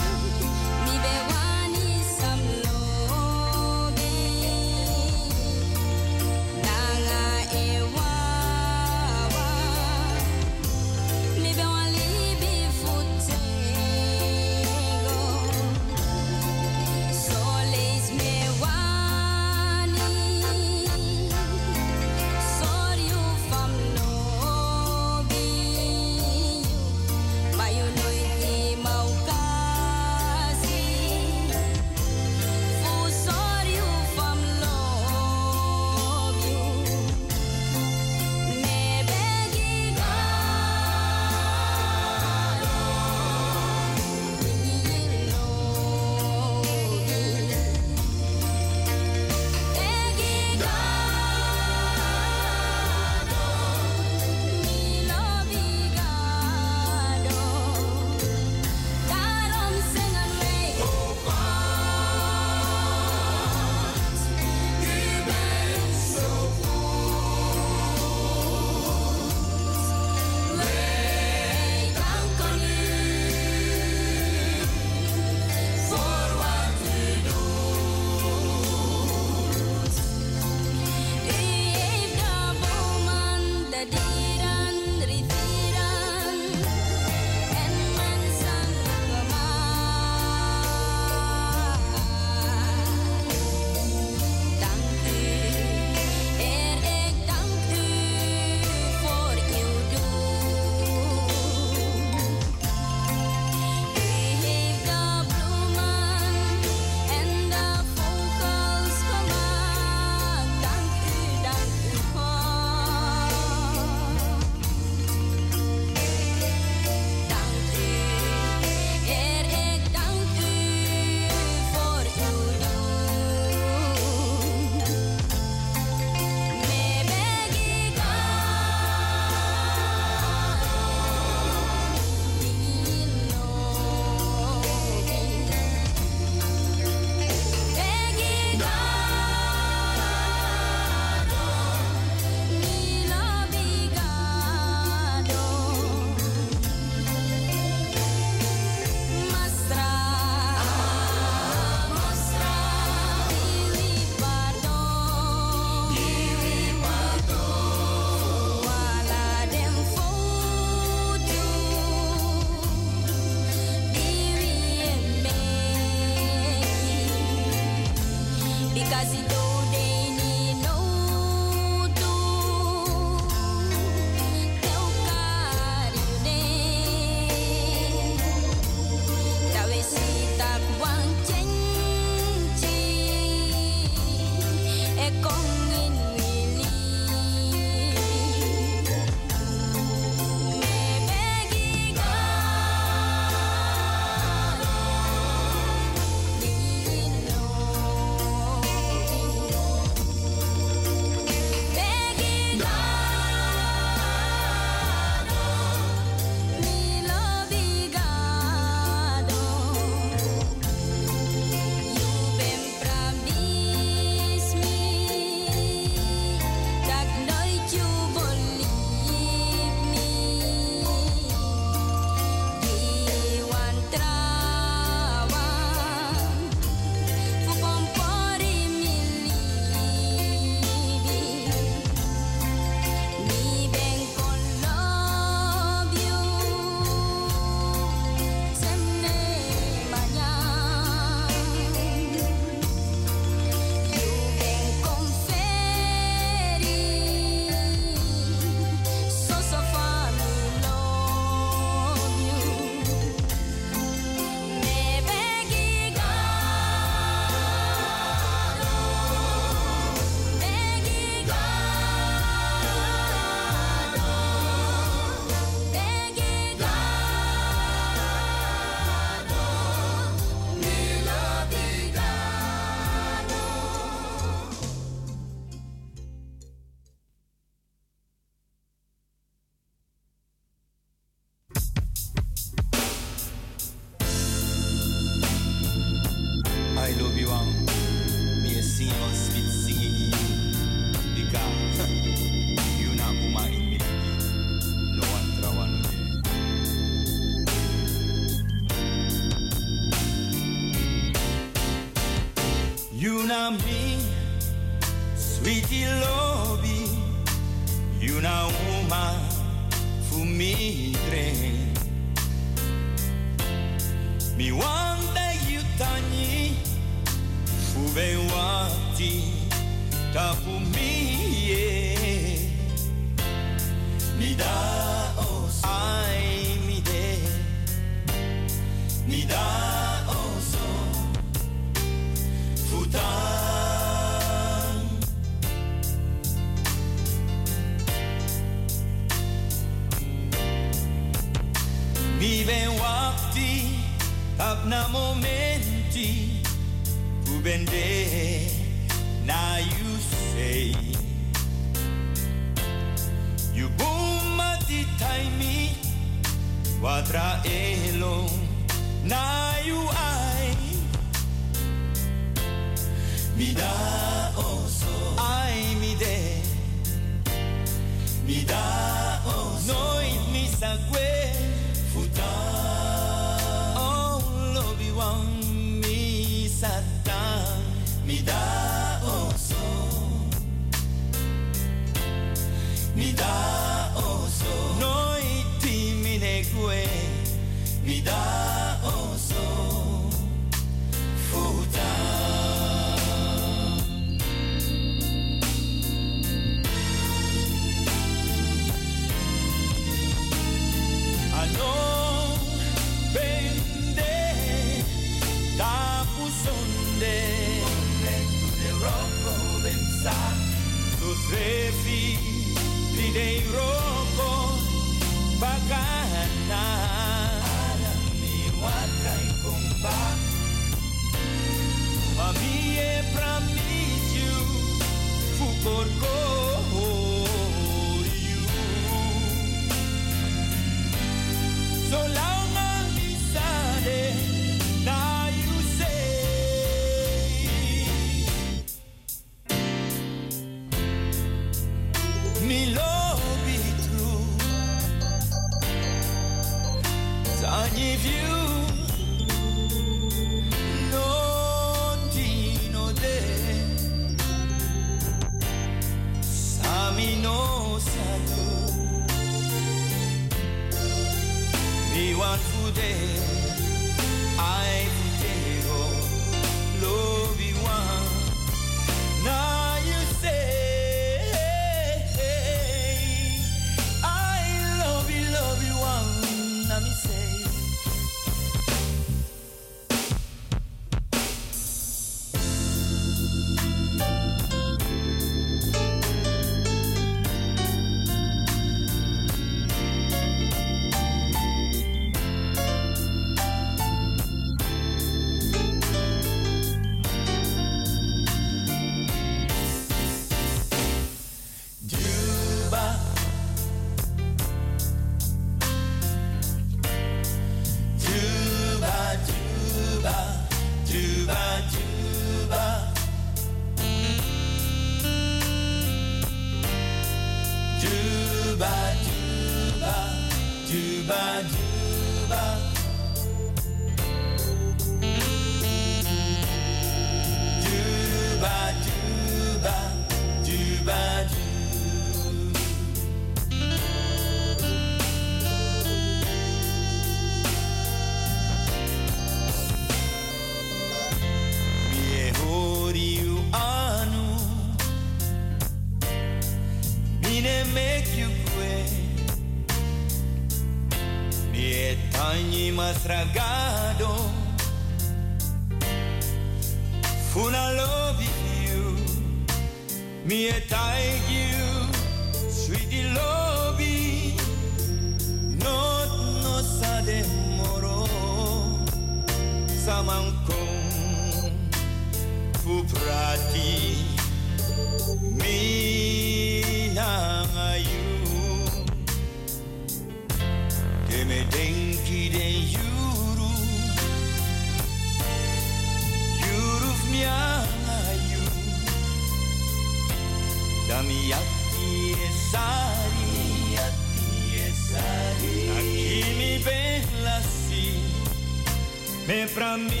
[599.53, 600.00] pra mim.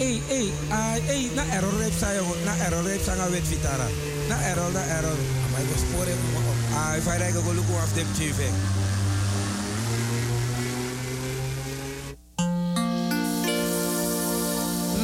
[0.00, 3.88] ei, ei, ai, ei, na error rep sa yo, na error rep sa wet vitara.
[4.28, 5.18] Na error, na error.
[5.44, 6.40] Amai go spore mo.
[6.76, 8.38] Ai, fai go luku af dem tv.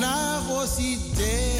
[0.00, 1.55] Na go si.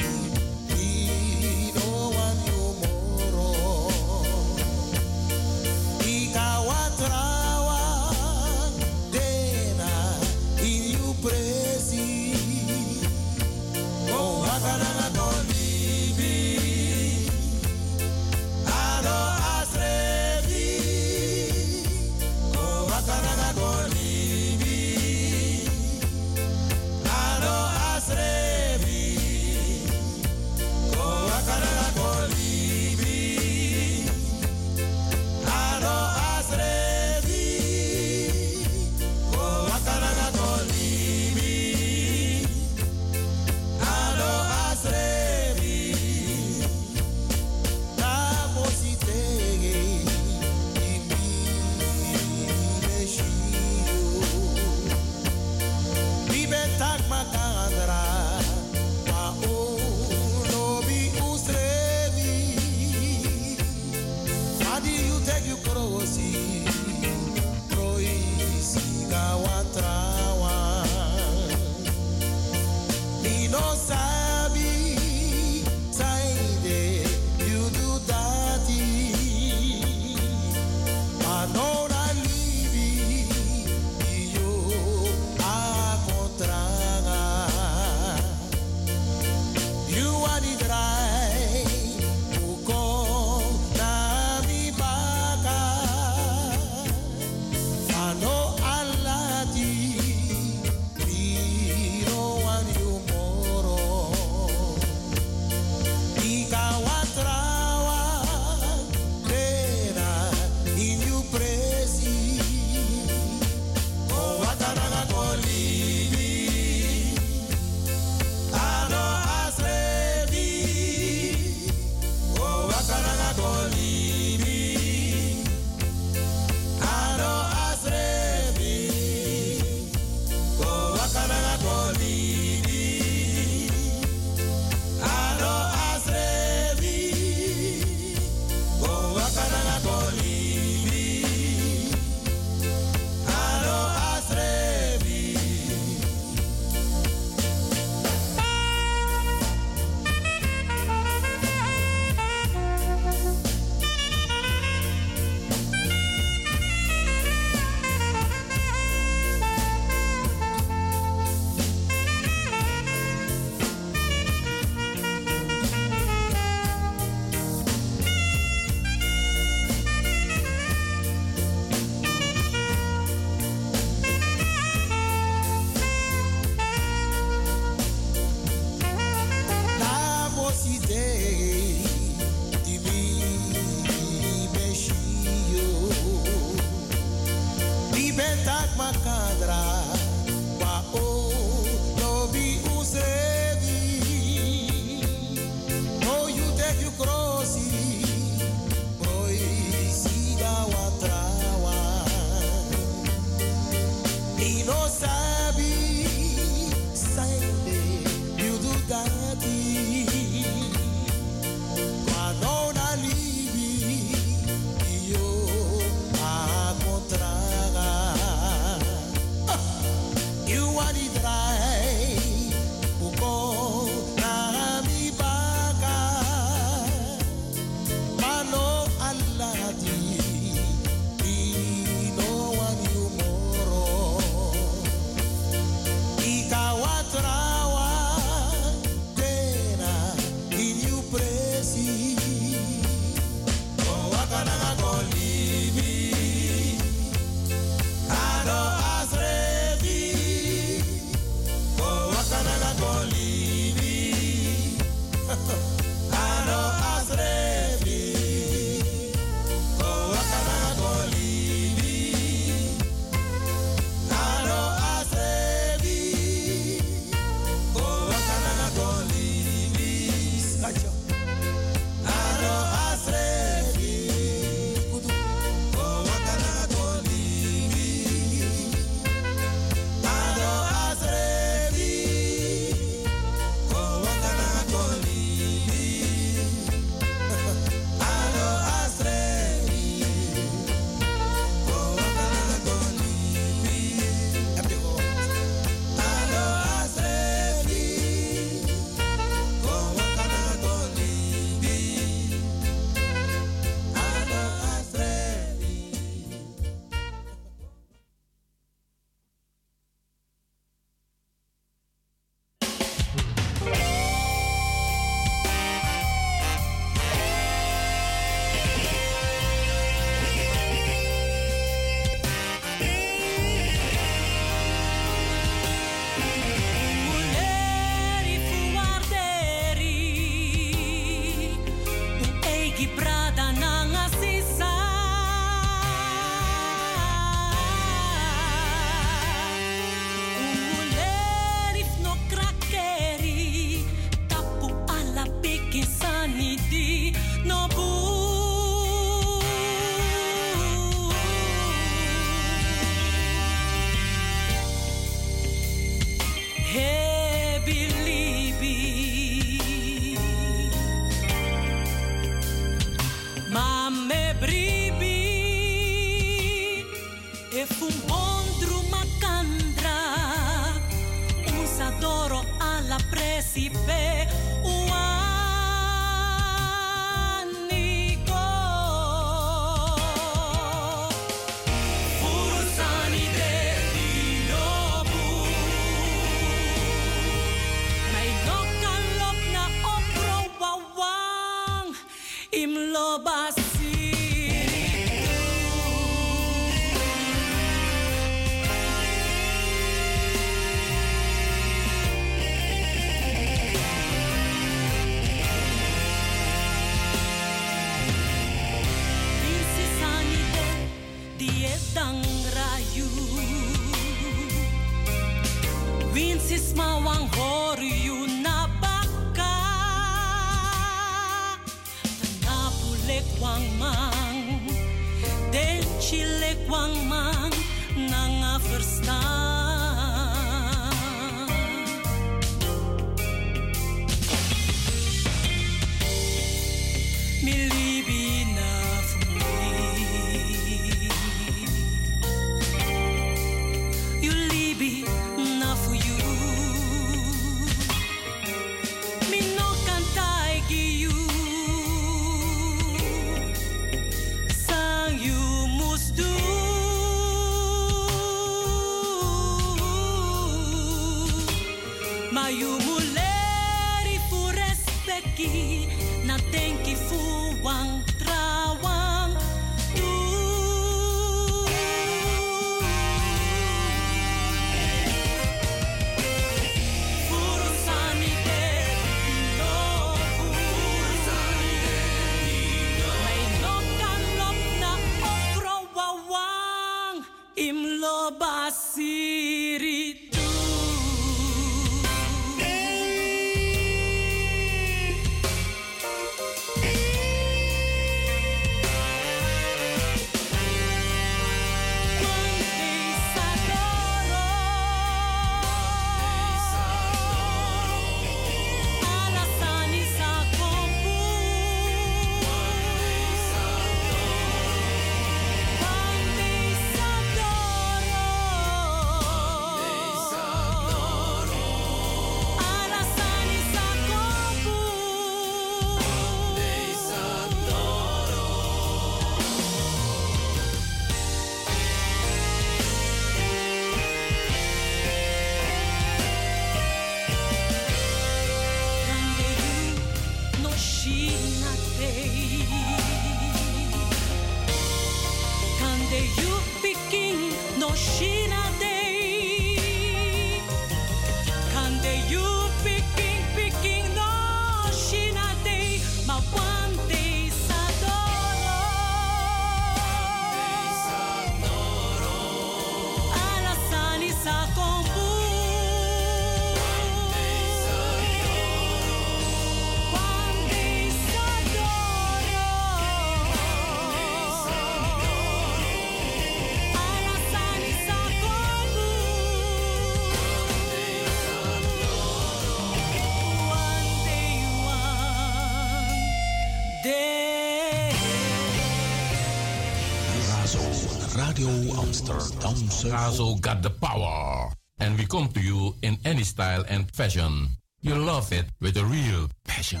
[591.60, 592.74] Radio Amsterdam
[593.12, 594.72] Razo got the power.
[594.98, 597.68] And we come to you in any style and fashion.
[598.00, 600.00] You love it with a real passion.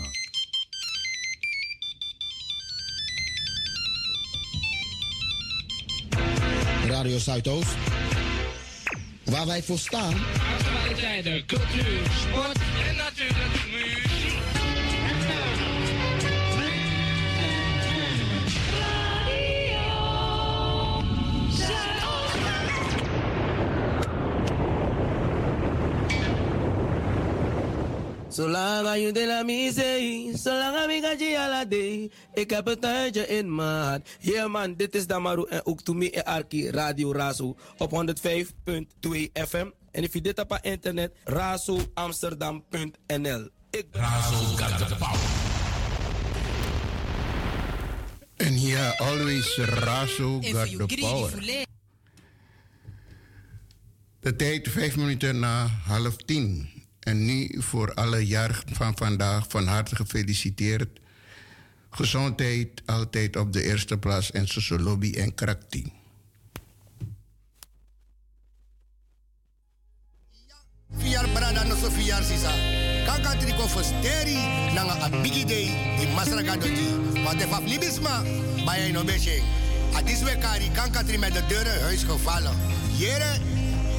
[6.88, 7.76] Radio Zuidoost.
[9.24, 10.14] Waar wij voor staan.
[10.58, 12.58] Actualiteiten, cultuur, sport
[12.88, 13.69] en natuurlijk
[28.40, 31.64] Zolang je de la misee, zolang ik je ala.
[32.34, 34.08] Ik heb het tijdje in maat.
[34.20, 37.96] Yeah man, dit is Damaru en ook to me en Arki Radio Razo op 105.2
[39.32, 39.70] FM.
[39.90, 43.48] En if je dit op internet, razoamsterdam.nl.
[43.70, 45.20] Ik Razo got the power.
[48.36, 51.30] And here always Razo got the power.
[54.20, 56.79] De tijd vijf minuten na half tien.
[57.00, 61.00] En nu voor alle jaar van vandaag van harte gefeliciteerd.
[61.90, 65.82] Gezondheid altijd op de eerste plaats en sociologie en karakter.
[70.98, 72.50] Vier brada no sofiar sisa.
[73.06, 74.34] Kanka triko fosteri
[74.74, 77.22] nanga abigi day di masraga doji.
[77.24, 78.22] Wat ef aflibisma
[78.64, 79.42] bij no beshe.
[79.94, 82.56] A we kari kan tri met de deuren huis gevallen.
[82.96, 83.38] Jere,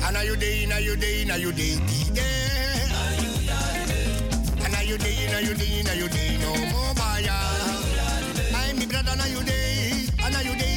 [0.01, 0.79] anayudei, na
[1.25, 2.40] na
[4.91, 7.25] you day, now you day, now you day, no more, boy.
[8.53, 10.70] I'm the brother, na you day, and you day.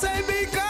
[0.00, 0.67] say because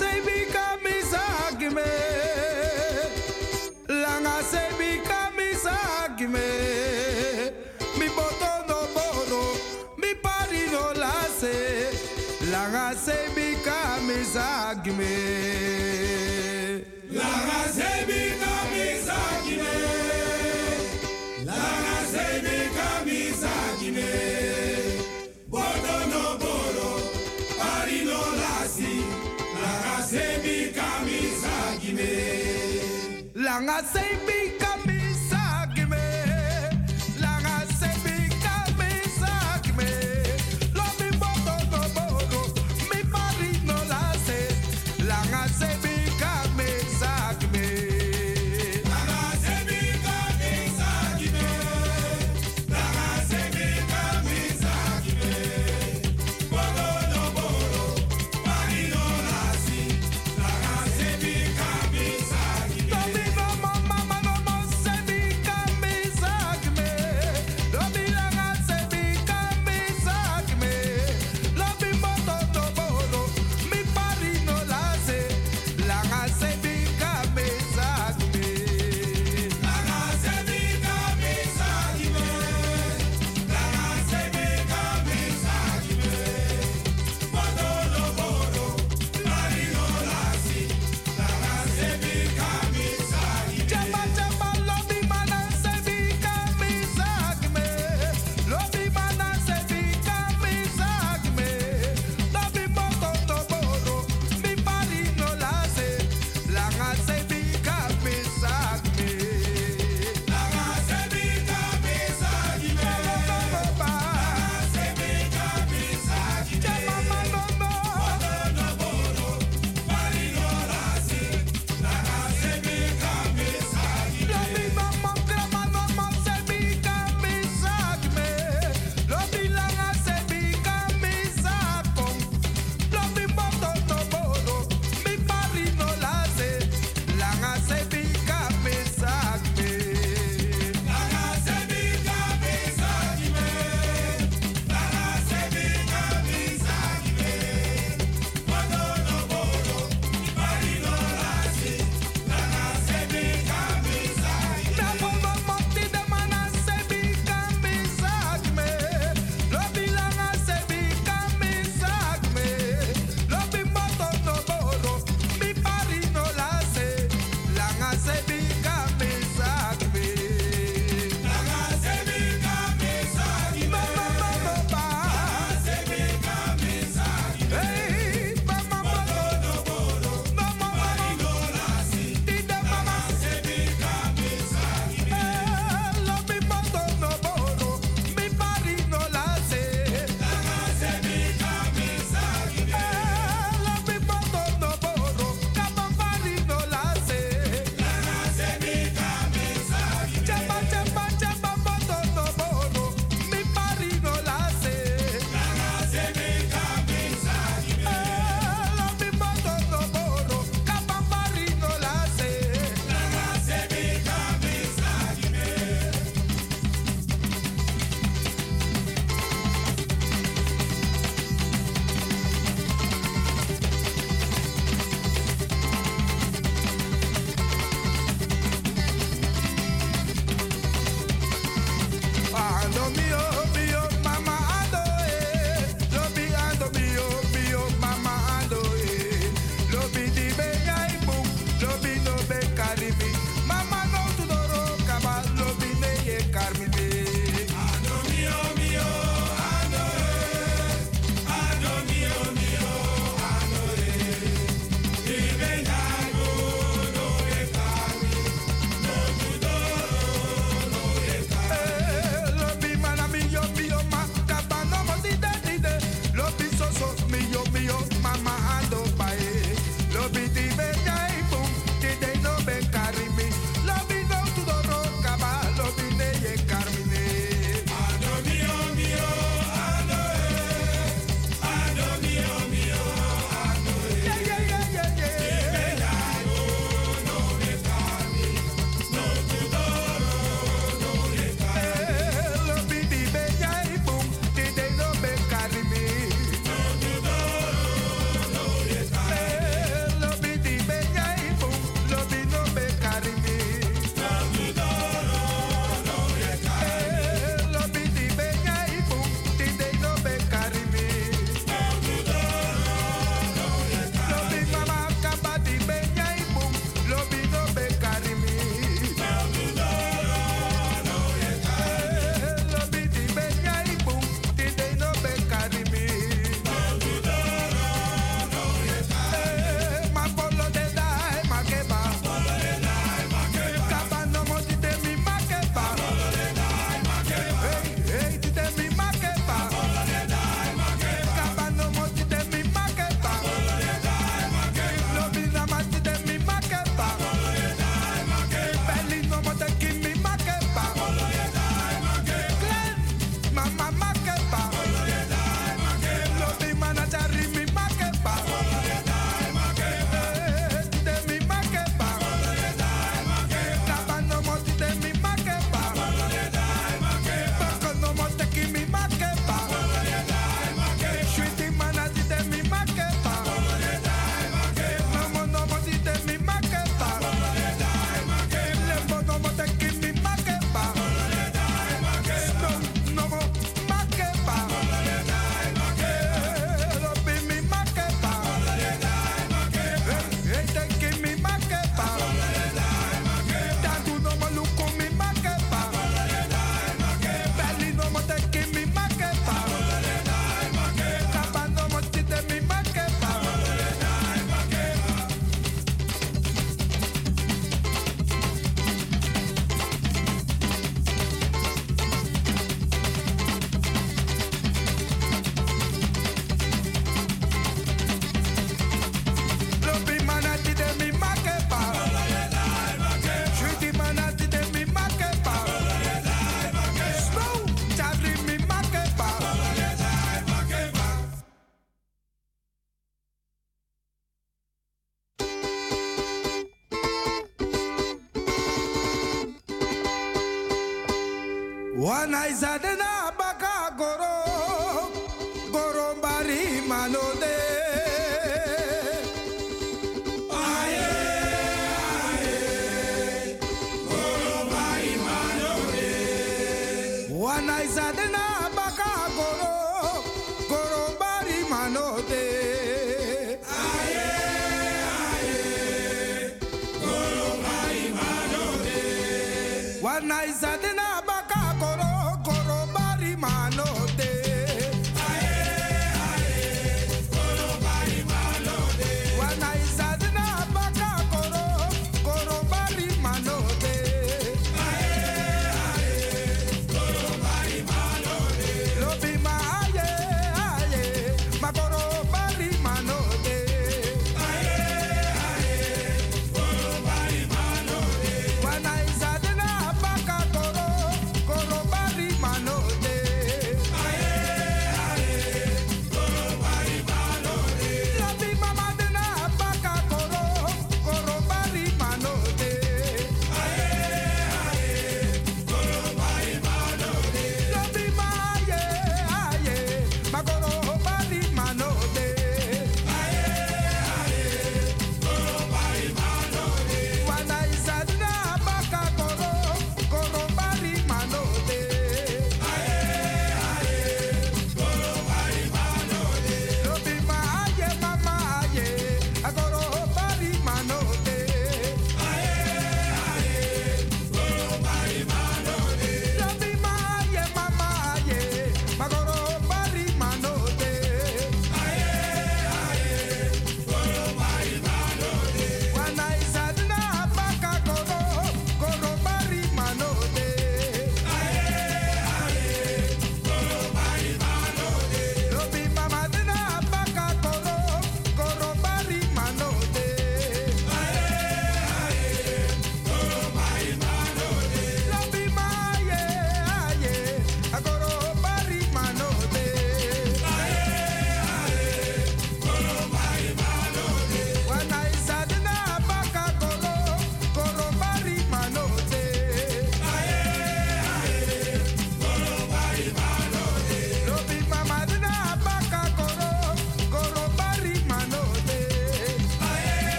[0.00, 0.39] say me.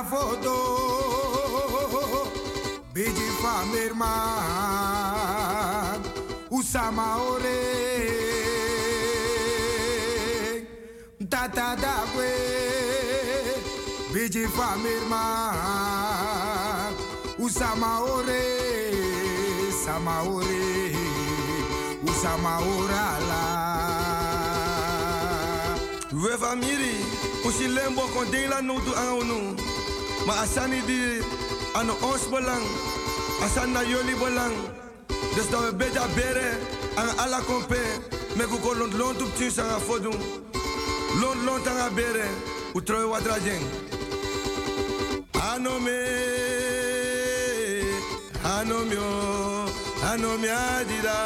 [0.00, 0.56] Aja foto
[2.94, 4.00] Biji famirman
[6.50, 7.60] Usama ore
[11.28, 12.32] Tata dagwe
[14.14, 15.54] Biji famirman
[17.38, 18.42] Usama ore
[19.84, 20.94] Sama ore
[22.04, 23.60] Usama orala
[26.12, 26.94] We famiri,
[27.46, 28.50] usi lembo kon ding
[30.30, 31.18] Maar asani di
[31.72, 32.62] aan ons belang,
[33.42, 34.54] asan na jullie belang.
[35.34, 36.58] Dus dat we beter beren
[36.94, 37.80] aan alla kompe,
[38.36, 40.14] me ku ko lont lont op tien sanga fodun.
[41.20, 42.26] Lont lont anga bere,
[42.74, 43.64] u troi wat rajeng.
[45.50, 45.98] Anome,
[48.42, 49.10] anomio,
[50.12, 51.18] anomi adida.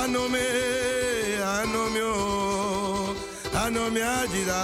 [0.00, 0.46] Anome,
[1.60, 2.12] anomio,
[3.66, 4.60] anomi adida,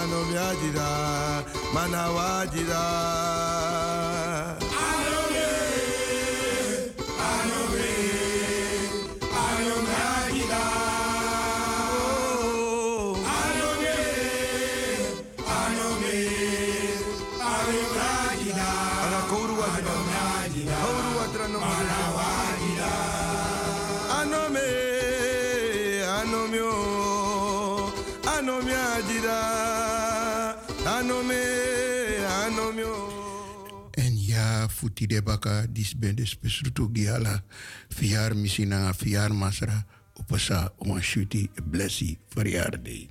[0.00, 0.88] anomi adida,
[1.74, 2.82] manawajida.
[2.82, 3.95] Anome,
[34.86, 37.42] futi de baka, dis ben de spesrutu giala,
[37.90, 39.82] fiar misina, fiar masra,
[40.14, 43.10] upasa, uma shuti, blessi, verjaardag.